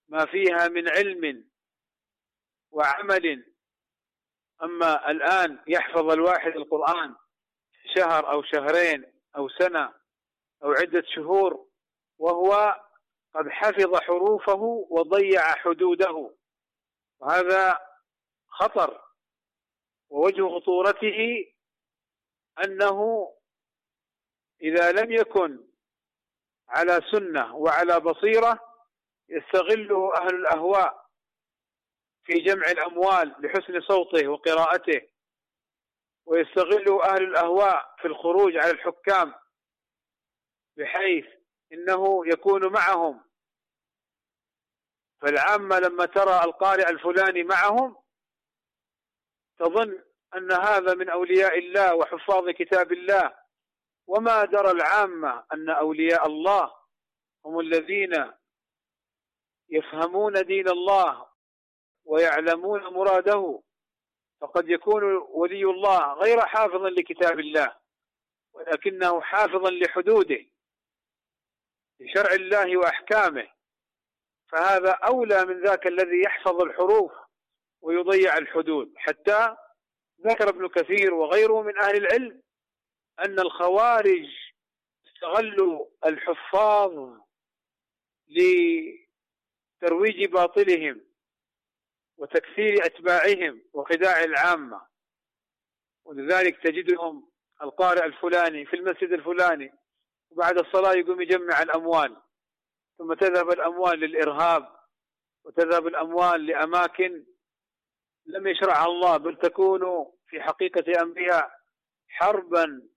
ما 0.08 0.26
فيها 0.26 0.68
من 0.68 0.90
علم 0.90 1.50
وعمل. 2.76 3.46
أما 4.64 5.12
الآن 5.12 5.60
يحفظ 5.68 6.12
الواحد 6.12 6.52
القرآن 6.56 7.16
شهر 7.96 8.32
أو 8.32 8.44
شهرين 8.44 9.14
أو 9.38 9.50
سنة 9.50 9.94
أو 10.64 10.72
عدة 10.72 11.04
شهور 11.08 11.68
وهو 12.18 12.82
قد 13.34 13.50
حفظ 13.50 13.96
حروفه 13.96 14.88
وضيع 14.90 15.42
حدوده. 15.42 16.32
وهذا 17.20 17.80
خطر. 18.48 19.02
ووجه 20.10 20.60
خطورته 20.60 21.46
أنه 22.66 23.32
إذا 24.62 24.92
لم 24.92 25.12
يكن 25.12 25.68
على 26.70 27.02
سنة 27.12 27.56
وعلى 27.56 28.00
بصيرة 28.00 28.60
يستغله 29.30 30.16
أهل 30.18 30.36
الأهواء. 30.36 31.05
في 32.26 32.34
جمع 32.34 32.72
الأموال 32.72 33.36
لحسن 33.40 33.82
صوته 33.82 34.28
وقراءته 34.28 35.02
ويستغله 36.26 37.04
أهل 37.04 37.24
الأهواء 37.24 37.96
في 38.02 38.08
الخروج 38.08 38.58
على 38.58 38.72
الحكام 38.72 39.34
بحيث 40.78 41.26
إنه 41.74 42.28
يكون 42.28 42.72
معهم. 42.74 43.26
فالعامة 45.22 45.80
لما 45.80 46.06
ترى 46.06 46.44
القارئ 46.44 46.90
الفلاني 46.90 47.44
معهم 47.44 47.96
تظن 49.60 50.04
أن 50.36 50.52
هذا 50.52 50.94
من 50.94 51.10
أولياء 51.10 51.58
الله 51.58 51.96
وحفاظ 51.96 52.50
كتاب 52.50 52.92
الله. 52.92 53.38
وما 54.08 54.46
درى 54.46 54.72
العامة 54.72 55.46
أن 55.54 55.70
أولياء 55.70 56.28
الله 56.28 56.74
هم 57.46 57.60
الذين 57.60 58.32
يفهمون 59.70 60.34
دين 60.34 60.68
الله 60.68 61.28
ويعلمون 62.06 62.84
مراده. 62.84 63.62
فقد 64.42 64.70
يكون 64.70 65.04
ولي 65.30 65.64
الله 65.64 66.14
غير 66.14 66.42
حافظ 66.42 66.82
لكتاب 66.82 67.40
الله 67.40 67.76
ولكنه 68.54 69.22
حافظا 69.22 69.70
لحدوده 69.72 70.46
لشرع 72.00 72.34
الله 72.34 72.78
وأحكامه. 72.78 73.48
فهذا 74.48 74.92
أولى 74.92 75.46
من 75.46 75.64
ذاك 75.64 75.88
الذي 75.88 76.22
يحفظ 76.22 76.62
الحروف 76.62 77.12
ويضيع 77.82 78.38
الحدود. 78.38 78.94
حتى 78.98 79.56
ذكر 80.22 80.50
ابن 80.50 80.68
كثير 80.68 81.14
وغيره 81.14 81.62
من 81.62 81.78
أهل 81.78 81.98
العلم 81.98 82.42
أن 83.20 83.40
الخوارج 83.40 84.28
استغلوا 85.08 85.86
الحفاظ 86.06 87.18
لترويج 88.28 90.26
باطلهم. 90.26 91.02
وتكثير 92.18 92.86
أتباعهم 92.86 93.62
وخداع 93.74 94.24
العامة. 94.24 94.82
ولذلك 96.06 96.64
تجدهم 96.64 97.30
القارئ 97.62 98.06
الفلاني 98.06 98.66
في 98.66 98.76
المسجد 98.76 99.12
الفلاني 99.12 99.74
وبعد 100.30 100.58
الصلاة 100.58 100.94
يقوم 100.94 101.22
يجمع 101.22 101.62
الأموال. 101.62 102.18
ثم 102.98 103.14
تذهب 103.14 103.50
الأموال 103.50 104.00
للإرهاب 104.00 104.76
وتذهب 105.44 105.88
الأموال 105.88 106.46
لأماكن 106.46 107.26
لم 108.26 108.48
يشرعها 108.48 108.86
الله 108.86 109.18
بل 109.18 109.38
تكون 109.38 110.12
في 110.28 110.42
حقيقة 110.42 111.02
أمرها 111.02 111.52
حربا 112.08 112.90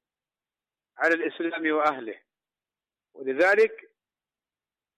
على 0.97 1.15
الإسلام 1.15 1.73
وأهله. 1.73 2.23
ولذلك 3.15 3.95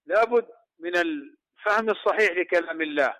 لابد 0.07 0.49
من 0.79 0.97
الفهم 0.97 1.91
الصحيح 1.91 2.31
لكلام 2.31 2.83
الله. 2.83 3.17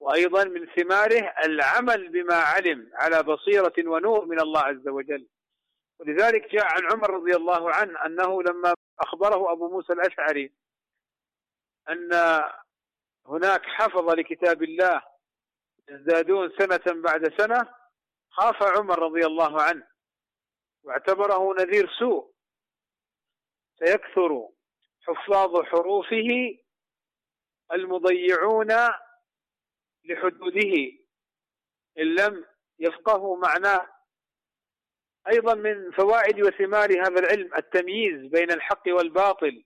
وأيضا 0.00 0.44
من 0.44 0.66
ثماره 0.66 1.34
العمل 1.44 2.08
بما 2.08 2.34
علم 2.34 2.90
على 2.94 3.22
بصيرة 3.22 3.72
ونور 3.78 4.24
من 4.24 4.40
الله 4.40 4.60
عز 4.60 4.88
وجل. 4.88 5.26
ولذلك 5.98 6.52
جاء 6.52 6.64
عن 6.64 6.92
عمر 6.92 7.10
رضي 7.10 7.36
الله 7.36 7.74
عنه 7.74 8.06
أنه 8.06 8.42
لما 8.42 8.74
أخبره 9.00 9.52
أبو 9.52 9.68
موسى 9.68 9.92
الأشعري 9.92 10.52
أن 11.88 12.12
هناك 13.26 13.62
حفظ 13.62 14.10
لكتاب 14.10 14.62
الله 14.62 15.02
يزدادون 15.88 16.50
سنة 16.58 17.02
بعد 17.02 17.34
سنة 17.38 17.74
خاف 18.30 18.62
عمر 18.62 18.98
رضي 18.98 19.26
الله 19.26 19.62
عنه 19.62 19.86
واعتبره 20.82 21.54
نذير 21.54 21.90
سوء. 21.98 22.30
سيكثر 23.78 24.48
حفاظ 25.02 25.62
حروفه 25.62 26.58
المضيعون 27.72 28.70
لحدوده 30.04 30.92
إن 31.98 32.14
لم 32.14 32.46
يفقهوا 32.78 33.36
معناه. 33.36 33.88
أيضا 35.32 35.54
من 35.54 35.90
فوائد 35.92 36.40
وثمار 36.40 36.90
هذا 36.92 37.20
العلم 37.20 37.54
التمييز 37.54 38.30
بين 38.30 38.50
الحق 38.50 38.82
والباطل 38.86 39.64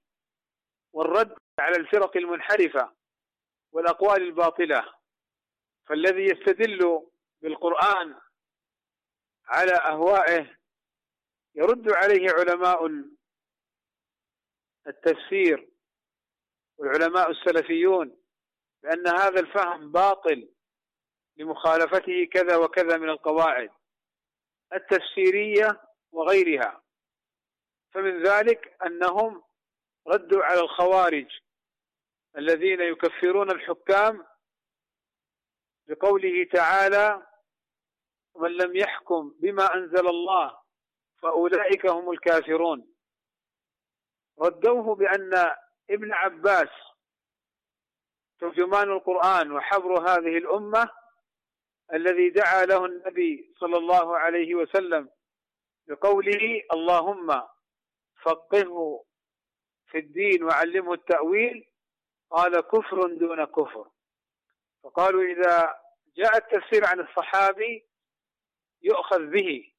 والرد 0.93 1.37
على 1.59 1.76
الفرق 1.76 2.16
المنحرفة 2.16 2.93
والأقوال 3.72 4.22
الباطلة. 4.22 4.95
فالذي 5.87 6.22
يستدل 6.24 7.07
بالقرآن 7.41 8.20
على 9.47 9.72
أهوائه 9.72 10.57
يرد 11.55 11.93
عليه 11.93 12.30
علماء 12.30 12.87
التفسير 14.87 15.68
والعلماء 16.76 17.30
السلفيون. 17.30 18.23
بأن 18.85 19.07
هذا 19.07 19.41
الفهم 19.41 19.93
باطل 19.93 20.49
لمخالفته 21.37 22.28
كذا 22.32 22.57
وكذا 22.57 22.97
من 22.97 23.09
القواعد 23.09 23.70
التفسيرية 24.72 25.80
وغيرها. 26.12 26.82
فمن 27.93 28.22
ذلك 28.22 28.76
أنهم 28.87 29.43
ردوا 30.07 30.45
على 30.45 30.61
الخوارج 30.61 31.26
الذين 32.37 32.80
يكفرون 32.80 33.51
الحكام 33.51 34.26
بقوله 35.87 36.45
تعالى 36.53 37.26
ومن 38.35 38.51
لم 38.51 38.76
يحكم 38.76 39.35
بما 39.41 39.74
أنزل 39.74 40.09
الله 40.09 40.59
فأولئك 41.22 41.87
هم 41.87 42.11
الكافرون 42.11 42.95
ردوه 44.39 44.95
بأن 44.95 45.55
ابن 45.91 46.12
عباس 46.12 46.93
ترجمان 48.41 48.91
القرآن 48.91 49.53
وحبر 49.53 50.01
هذه 50.01 50.39
الأمة 50.39 50.91
الذي 51.93 52.30
دعا 52.30 52.64
له 52.64 52.87
النبي 52.87 53.55
صلى 53.61 53.76
الله 53.76 54.18
عليه 54.18 54.55
وسلم 54.55 55.11
بقوله 55.87 56.62
اللهم 56.72 57.43
فقهه 58.22 59.05
في 59.87 59.99
الدين 59.99 60.45
وعلمه 60.45 60.93
التأويل 60.93 61.68
قال 62.30 62.61
كفر 62.61 63.07
دون 63.07 63.45
كفر. 63.45 63.89
فقالوا 64.82 65.22
إذا 65.22 65.78
جاء 66.16 66.37
التفسير 66.37 66.87
عن 66.87 67.01
الصحابي 67.01 67.87
يؤخذ 68.82 69.26
به. 69.26 69.72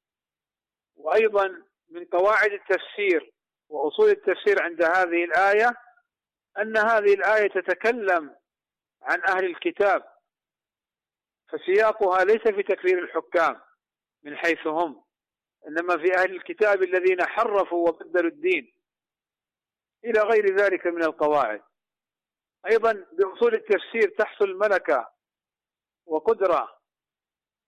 وأيضا 0.96 1.62
من 1.88 2.04
قواعد 2.04 2.52
التفسير 2.52 3.32
وأصول 3.68 4.10
التفسير 4.10 4.62
عند 4.62 4.82
هذه 4.82 5.24
الآية 5.24 5.74
أن 6.58 6.76
هذه 6.76 7.14
الآية 7.14 7.48
تتكلم 7.48 8.36
عن 9.06 9.22
أهل 9.28 9.44
الكتاب 9.44 10.04
فسياقها 11.48 12.24
ليس 12.24 12.42
في 12.42 12.62
تكفير 12.62 12.98
الحكام 12.98 13.60
من 14.22 14.36
حيث 14.36 14.66
هم 14.66 15.04
إنما 15.68 15.96
في 15.96 16.14
أهل 16.14 16.36
الكتاب 16.36 16.82
الذين 16.82 17.26
حرفوا 17.26 17.88
وبدلوا 17.88 18.30
الدين 18.30 18.72
إلى 20.04 20.20
غير 20.20 20.56
ذلك 20.56 20.86
من 20.86 21.02
القواعد. 21.02 21.62
أيضا 22.70 22.92
بأصول 22.92 23.54
التفسير 23.54 24.14
تحصل 24.18 24.58
ملكة 24.58 25.12
وقدرة 26.06 26.78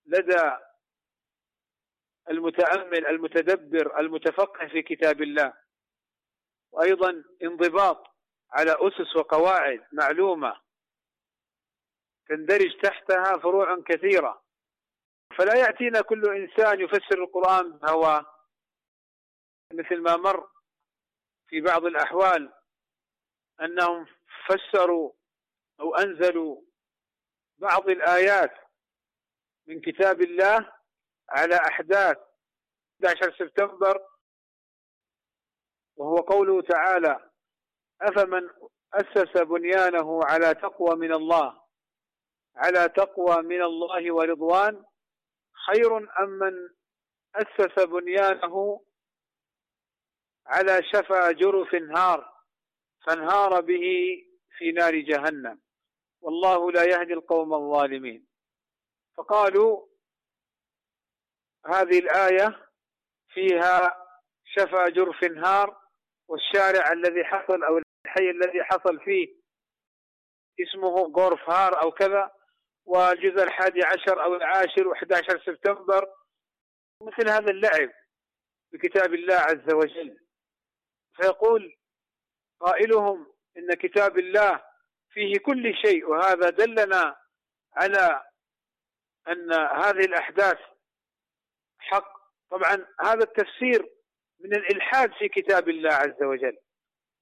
لدى 0.06 0.56
المتأمل 2.30 3.06
المتدبر 3.06 4.00
المتفقه 4.00 4.68
في 4.68 4.82
كتاب 4.82 5.22
الله. 5.22 5.52
وأيضا 6.72 7.24
انضباط 7.42 8.06
على 8.50 8.76
أسس 8.80 9.16
وقواعد 9.16 9.84
معلومة 9.92 10.67
تندرج 12.28 12.80
تحتها 12.82 13.38
فروع 13.38 13.80
كثيرة. 13.80 14.42
فلا 15.38 15.54
يأتينا 15.54 16.00
كل 16.00 16.36
إنسان 16.36 16.80
يفسر 16.80 17.24
القرآن 17.24 17.70
بهواه 17.70 18.26
مثل 19.72 20.00
ما 20.00 20.16
مر 20.16 20.50
في 21.48 21.60
بعض 21.60 21.84
الأحوال 21.84 22.52
أنهم 23.60 24.06
فسروا 24.46 25.12
أو 25.80 25.94
أنزلوا 25.94 26.62
بعض 27.58 27.88
الآيات 27.88 28.54
من 29.66 29.80
كتاب 29.80 30.22
الله 30.22 30.72
على 31.30 31.56
أحداث 31.56 32.18
11 33.04 33.36
سبتمبر 33.38 34.06
وهو 35.96 36.16
قوله 36.16 36.62
تعالى 36.62 37.30
أفمن 38.02 38.50
أسس 38.94 39.42
بنيانه 39.42 40.20
على 40.24 40.54
تقوى 40.54 40.96
من 40.96 41.12
الله؟ 41.12 41.67
على 42.58 42.88
تقوى 42.88 43.42
من 43.42 43.62
الله 43.62 44.14
ورضوان 44.14 44.84
خير 45.66 45.96
أم 45.96 46.28
من 46.28 46.52
أسس 47.34 47.84
بنيانه 47.84 48.84
على 50.46 50.82
شفا 50.92 51.32
جرف 51.32 51.74
نهار 51.74 52.32
فانهار 53.06 53.60
به 53.60 53.84
في 54.58 54.72
نار 54.72 54.94
جهنم. 54.94 55.60
والله 56.20 56.72
لا 56.72 56.84
يهدي 56.84 57.12
القوم 57.12 57.54
الظالمين. 57.54 58.26
فقالوا 59.16 59.86
هذه 61.66 61.98
الآية 61.98 62.66
فيها 63.28 64.06
شفا 64.44 64.88
جرف 64.88 65.24
نهار 65.24 65.76
والشارع 66.28 66.92
الذي 66.92 67.24
حصل 67.24 67.64
أو 67.64 67.78
الحي 67.78 68.30
الذي 68.30 68.64
حصل 68.64 69.00
فيه 69.00 69.38
اسمه 70.60 70.88
غورف 70.88 71.50
هار 71.50 71.82
أو 71.82 71.90
كذا 71.90 72.37
والجزء 72.88 73.42
الحادي 73.42 73.84
عشر 73.84 74.24
أو 74.24 74.34
العاشر 74.34 74.88
وحد 74.88 75.12
عشر 75.12 75.42
سبتمبر 75.46 76.14
مثل 77.02 77.30
هذا 77.30 77.50
اللعب 77.50 77.90
بكتاب 78.72 79.14
الله 79.14 79.34
عز 79.34 79.74
وجل. 79.74 80.18
فيقول 81.16 81.76
قائلهم 82.60 83.32
إن 83.56 83.74
كتاب 83.74 84.18
الله 84.18 84.64
فيه 85.10 85.38
كل 85.38 85.74
شيء 85.74 86.06
وهذا 86.06 86.50
دلنا 86.50 87.16
على 87.74 88.22
أن 89.28 89.52
هذه 89.52 90.04
الأحداث 90.04 90.58
حق. 91.78 92.18
طبعا 92.50 92.86
هذا 93.00 93.24
التفسير 93.24 93.88
من 94.40 94.54
الإلحاد 94.54 95.12
في 95.12 95.28
كتاب 95.28 95.68
الله 95.68 95.94
عز 95.94 96.22
وجل 96.22 96.58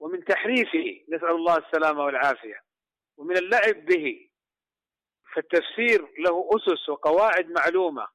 ومن 0.00 0.24
تحريفه 0.24 1.04
نسأل 1.08 1.30
الله 1.30 1.56
السلامة 1.56 2.04
والعافية 2.04 2.60
ومن 3.16 3.36
اللعب 3.36 3.84
به. 3.84 4.25
فالتفسير 5.36 6.14
له 6.18 6.50
أسس 6.56 6.88
وقواعد 6.88 7.50
معلومة. 7.50 8.08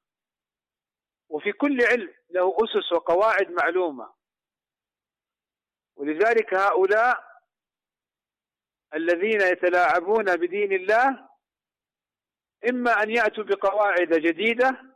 وفي 1.28 1.52
كل 1.52 1.78
علم 1.84 2.14
له 2.30 2.56
أسس 2.64 2.92
وقواعد 2.92 3.50
معلومة. 3.50 4.14
ولذلك 5.96 6.54
هؤلاء 6.54 7.32
الذين 8.94 9.40
يتلاعبون 9.40 10.36
بدين 10.36 10.72
الله 10.72 11.28
إما 12.70 13.02
أن 13.02 13.10
يأتوا 13.10 13.44
بقواعد 13.44 14.08
جديدة 14.08 14.94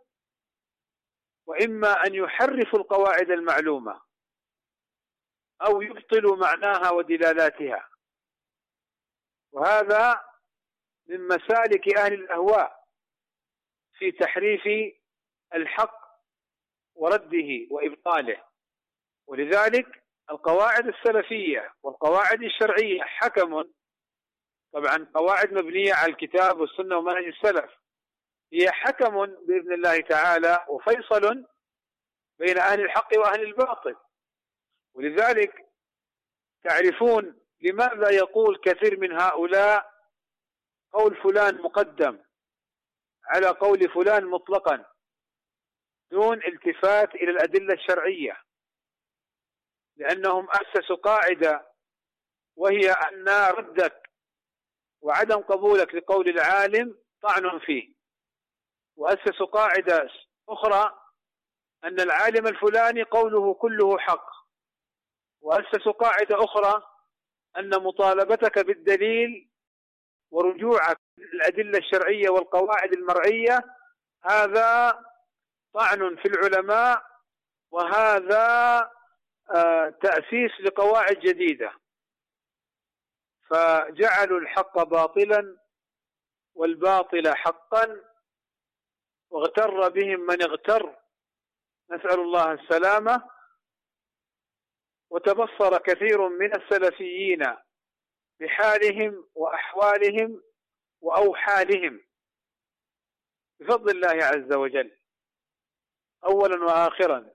وإما 1.47 1.93
أن 2.07 2.15
يحرفوا 2.15 2.79
القواعد 2.79 3.31
المعلومة 3.31 4.03
أو 5.63 5.83
يبطلوا 5.83 6.37
معناها 6.37 6.91
ودلالاتها. 6.91 7.89
وهذا 9.53 10.25
من 11.09 11.29
مسالك 11.29 11.99
أهل 11.99 12.13
الأهواء 12.13 12.85
في 13.99 14.13
تحريف 14.13 14.95
الحق 15.55 16.07
ورده 16.95 17.67
وإبطاله. 17.71 18.43
ولذلك 19.27 20.05
القواعد 20.31 20.87
السلفية 20.87 21.75
والقواعد 21.83 22.43
الشرعية 22.43 23.03
حكم 23.03 23.65
طبعا 24.73 25.07
قواعد 25.15 25.53
مبنية 25.53 25.95
على 25.95 26.13
الكتاب 26.13 26.61
والسنة 26.61 26.97
ومنهج 26.97 27.25
السلف. 27.25 27.71
هي 28.53 28.71
حكم 28.71 29.27
بإذن 29.27 29.73
الله 29.73 30.01
تعالى 30.01 30.67
وفيصل 30.69 31.45
بين 32.39 32.59
أهل 32.59 32.81
الحق 32.81 33.19
وأهل 33.19 33.43
الباطل. 33.43 33.97
ولذلك 34.95 35.67
تعرفون 36.65 37.41
لماذا 37.61 38.11
يقول 38.11 38.61
كثير 38.65 39.01
من 39.01 39.13
هؤلاء 39.13 39.96
قول 40.93 41.17
فلان 41.17 41.63
مقدم 41.63 42.19
على 43.25 43.47
قول 43.47 43.91
فلان 43.91 44.25
مطلقا 44.25 44.85
دون 46.11 46.43
التفات 46.45 47.15
إلى 47.15 47.31
الأدلة 47.31 47.75
الشرعية 47.75 48.43
لأنهم 49.97 50.49
أسسوا 50.51 50.97
قاعدة 50.97 51.73
وهي 52.57 52.91
أن 52.91 53.29
ردك 53.29 54.11
وعدم 55.01 55.37
قبولك 55.37 55.95
لقول 55.95 56.29
العالم 56.29 56.99
طعن 57.23 57.59
فيه. 57.59 57.97
وأسسوا 58.97 59.47
قاعدة 59.47 60.09
أخرى 60.49 60.99
أن 61.85 62.01
العالم 62.01 62.47
الفلاني 62.47 63.03
قوله 63.03 63.55
كله 63.55 63.99
حق. 63.99 64.27
وأسسوا 65.41 65.93
قاعدة 65.93 66.45
أخرى 66.45 66.83
أن 67.57 67.83
مطالبتك 67.83 68.59
بالدليل 68.59 69.51
ورجوعك 70.37 71.01
الأدلة 71.19 71.79
الشرعية 71.79 72.29
والقواعد 72.29 72.93
المرعية 72.93 73.65
هذا 74.25 75.01
طعن 75.75 76.17
في 76.17 76.29
العلماء 76.29 77.03
وهذا 77.71 78.47
آه، 79.51 79.89
تأسيس 79.89 80.61
لقواعد 80.61 81.19
جديدة. 81.19 81.73
فجعلوا 83.51 84.41
الحق 84.41 84.83
باطلا 84.83 85.57
والباطل 86.55 87.35
حقا 87.35 88.01
واغتر 89.31 89.89
بهم 89.89 90.21
من 90.21 90.43
اغتر. 90.43 90.97
نسأل 91.91 92.21
الله 92.21 92.53
السلامة. 92.53 93.31
وتبصر 95.11 95.79
كثير 95.79 96.29
من 96.29 96.55
السلفيين 96.57 97.57
بحالهم 98.41 99.29
وأحوالهم 99.35 100.43
وأوحالهم. 101.01 102.07
بفضل 103.61 103.91
الله 103.91 104.25
عز 104.25 104.53
وجل. 104.53 104.99
أولا 106.25 106.65
وآخرا. 106.65 107.31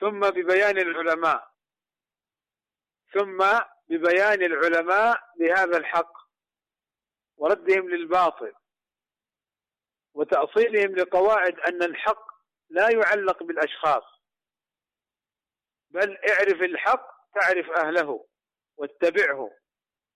ثم 0.00 0.20
ببيان 0.20 0.78
العلماء. 0.78 1.54
ثم 3.14 3.38
ببيان 3.88 4.42
العلماء 4.42 5.32
لهذا 5.36 5.76
الحق. 5.76 6.12
وردهم 7.36 7.90
للباطل. 7.90 8.52
وتأصيلهم 10.14 10.96
لقواعد 10.96 11.60
أن 11.60 11.82
الحق 11.82 12.26
لا 12.70 12.90
يعلق 12.90 13.42
بالأشخاص. 13.42 14.04
بل 15.90 16.16
اعرف 16.16 16.62
الحق 16.62 17.30
تعرف 17.34 17.70
أهله. 17.70 18.26
واتبعه. 18.76 19.63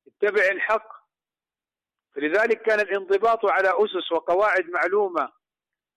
اتبع 0.08 0.44
الحق. 0.50 0.98
فلذلك 2.14 2.62
كان 2.62 2.80
الانضباط 2.80 3.46
على 3.46 3.68
أسس 3.68 4.12
وقواعد 4.12 4.70
معلومة 4.70 5.32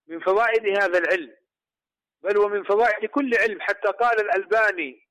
من 0.07 0.19
فوائد 0.19 0.65
هذا 0.65 0.99
العلم 0.99 1.35
بل 2.21 2.37
ومن 2.37 2.63
فوائد 2.63 3.05
كل 3.09 3.31
علم. 3.35 3.61
حتى 3.61 3.87
قال 3.87 4.19
الألباني 4.19 5.07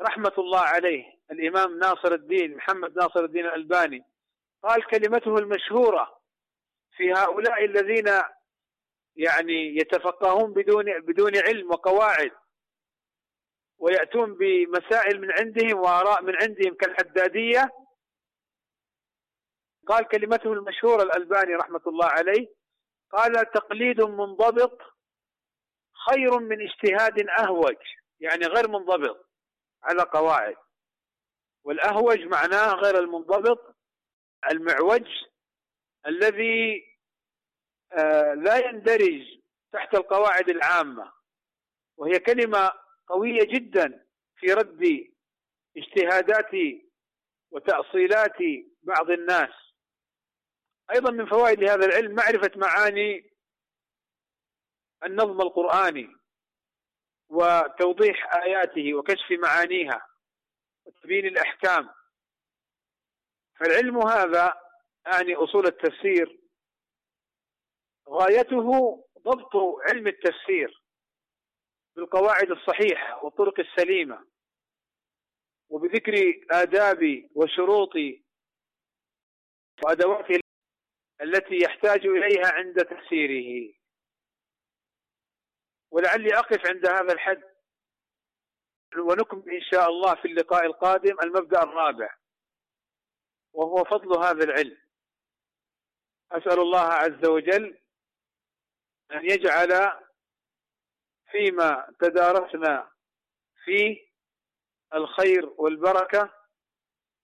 رحمة 0.00 0.32
الله 0.38 0.60
عليه 0.60 1.04
الإمام 1.30 1.78
ناصر 1.78 2.12
الدين 2.12 2.56
محمد 2.56 2.96
ناصر 2.96 3.24
الدين 3.24 3.46
الألباني 3.46 4.04
قال 4.62 4.86
كلمته 4.86 5.38
المشهورة 5.38 6.20
في 6.96 7.12
هؤلاء 7.12 7.64
الذين 7.64 8.08
يعني 9.16 9.76
يتفقهون 9.76 10.52
بدون 10.52 11.00
بدون 11.00 11.36
علم 11.36 11.70
وقواعد 11.70 12.30
ويأتون 13.78 14.34
بمسائل 14.34 15.20
من 15.20 15.32
عندهم 15.32 15.78
وآراء 15.78 16.22
من 16.22 16.36
عندهم 16.42 16.74
كالحدادية 16.74 17.70
قال 19.88 20.08
كلمته 20.08 20.52
المشهورة 20.52 21.02
الألباني 21.02 21.54
رحمة 21.54 21.80
الله 21.86 22.06
عليه 22.06 22.48
قال 23.12 23.32
تقليد 23.32 24.00
منضبط 24.00 24.78
خير 26.08 26.38
من 26.38 26.56
اجتهاد 26.60 27.28
أهوج. 27.28 27.76
يعني 28.20 28.46
غير 28.46 28.68
منضبط 28.68 29.30
على 29.82 30.02
قواعد. 30.02 30.56
والأهوج 31.64 32.18
معناه 32.20 32.74
غير 32.74 32.98
المنضبط 32.98 33.76
المعوج 34.50 35.06
الذي 36.06 36.84
آه، 37.92 38.34
لا 38.34 38.56
يندرج 38.56 39.40
تحت 39.72 39.94
القواعد 39.94 40.48
العامة. 40.48 41.12
وهي 41.96 42.18
كلمة 42.18 42.70
قوية 43.06 43.44
جدا 43.44 44.06
في 44.36 44.46
رد 44.46 45.10
اجتهادات 45.76 46.80
وتأصيلات 47.50 48.38
بعض 48.82 49.10
الناس. 49.10 49.61
أيضا 50.92 51.10
من 51.10 51.26
فوائد 51.26 51.64
هذا 51.64 51.86
العلم 51.86 52.14
معرفة 52.14 52.50
معاني 52.56 53.30
النظم 55.04 55.40
القرآني 55.40 56.16
وتوضيح 57.28 58.34
آياته 58.36 58.94
وكشف 58.94 59.30
معانيها 59.30 60.06
وتبيين 60.84 61.26
الأحكام. 61.26 61.90
فالعلم 63.60 64.06
هذا 64.06 64.60
يعني 65.06 65.34
أصول 65.34 65.66
التفسير. 65.66 66.38
غايته 68.08 68.98
ضبط 69.18 69.56
علم 69.88 70.06
التفسير 70.06 70.82
بالقواعد 71.96 72.50
الصحيحة 72.50 73.24
والطرق 73.24 73.60
السليمة 73.60 74.26
وبذكر 75.68 76.12
آداب 76.50 77.28
وشروط 77.34 77.92
وأدوات 79.84 80.41
التي 81.22 81.58
يحتاج 81.64 82.06
إليها 82.06 82.52
عند 82.52 82.76
تفسيره. 82.76 83.74
ولعلي 85.90 86.38
أقف 86.38 86.66
عند 86.66 86.86
هذا 86.86 87.12
الحد 87.12 87.42
ونكمل 88.96 89.50
إن 89.54 89.60
شاء 89.60 89.88
الله 89.88 90.14
في 90.14 90.28
اللقاء 90.28 90.66
القادم 90.66 91.20
المبدأ 91.22 91.62
الرابع 91.62 92.16
وهو 93.52 93.84
فضل 93.84 94.18
هذا 94.18 94.44
العلم. 94.44 94.78
أسأل 96.32 96.60
الله 96.60 96.86
عز 96.86 97.26
وجل 97.26 97.78
أن 99.12 99.24
يجعل 99.24 100.02
فيما 101.30 101.94
تدارسنا 102.00 102.90
فيه 103.64 104.12
الخير 104.94 105.54
والبركة 105.56 106.34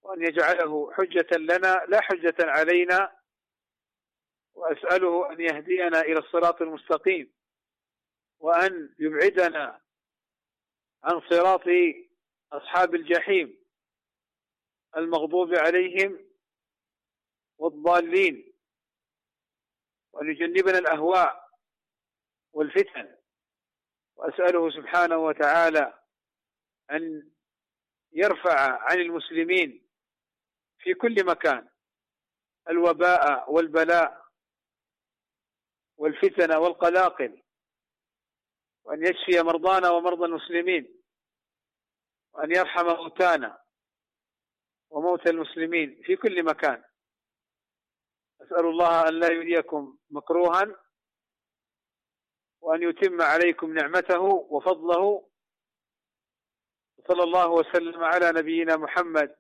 وأن 0.03 0.23
يجعله 0.23 0.93
حجة 0.93 1.37
لنا 1.37 1.85
لا 1.89 2.01
حجة 2.01 2.35
علينا 2.41 3.18
وأسأله 4.59 5.33
أن 5.33 5.41
يهدينا 5.41 6.01
إلى 6.01 6.19
الصراط 6.19 6.63
المستقيم 6.63 7.33
وأن 8.39 8.95
يبعدنا 8.99 9.81
عن 11.05 11.21
صراط 11.31 11.65
أصحاب 12.53 12.95
الجحيم 12.95 13.59
المغضوب 14.97 15.55
عليهم 15.55 16.29
والضالين 17.59 18.53
وأن 20.13 20.31
يجنبنا 20.31 20.79
الأهواء 20.79 21.49
والفتن. 22.53 23.17
وأسأله 24.17 24.71
سبحانه 24.71 25.17
وتعالى 25.17 25.99
أن 26.91 27.31
يرفع 28.13 28.83
عن 28.83 29.01
المسلمين 29.01 29.89
في 30.79 30.95
كل 30.95 31.25
مكان 31.27 31.69
الوباء 32.69 33.53
والبلاء 33.53 34.28
والفتن 35.99 36.57
والقلاقل 36.57 37.43
وأن 38.85 39.03
يشفي 39.03 39.43
مرضانا 39.43 39.91
ومرضى 39.91 40.25
المسلمين 40.25 41.03
وأن 42.33 42.51
يرحم 42.57 42.87
موتانا 42.87 43.63
وموتى 44.91 45.31
المسلمين 45.31 46.03
في 46.05 46.17
كل 46.17 46.43
مكان. 46.43 46.85
أسأل 48.41 48.67
الله 48.67 49.09
أن 49.09 49.21
لا 49.21 49.33
يريكم 49.33 49.99
مكروها 50.11 50.85
وأن 52.61 52.83
يتم 52.83 53.23
عليكم 53.23 53.75
نعمته 53.75 54.21
وفضله. 54.21 55.29
صلى 57.09 57.23
الله 57.23 57.51
وسلم 57.51 58.05
على 58.05 58.33
نبينا 58.33 58.77
محمد 58.77 59.37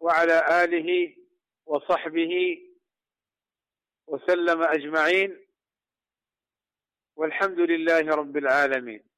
وعلى 0.00 0.64
آله 0.64 1.16
وصحبه 1.66 2.65
وسلم 4.06 4.62
أجمعين 4.62 5.46
والحمد 7.16 7.60
لله 7.60 8.00
رب 8.00 8.36
العالمين. 8.36 9.15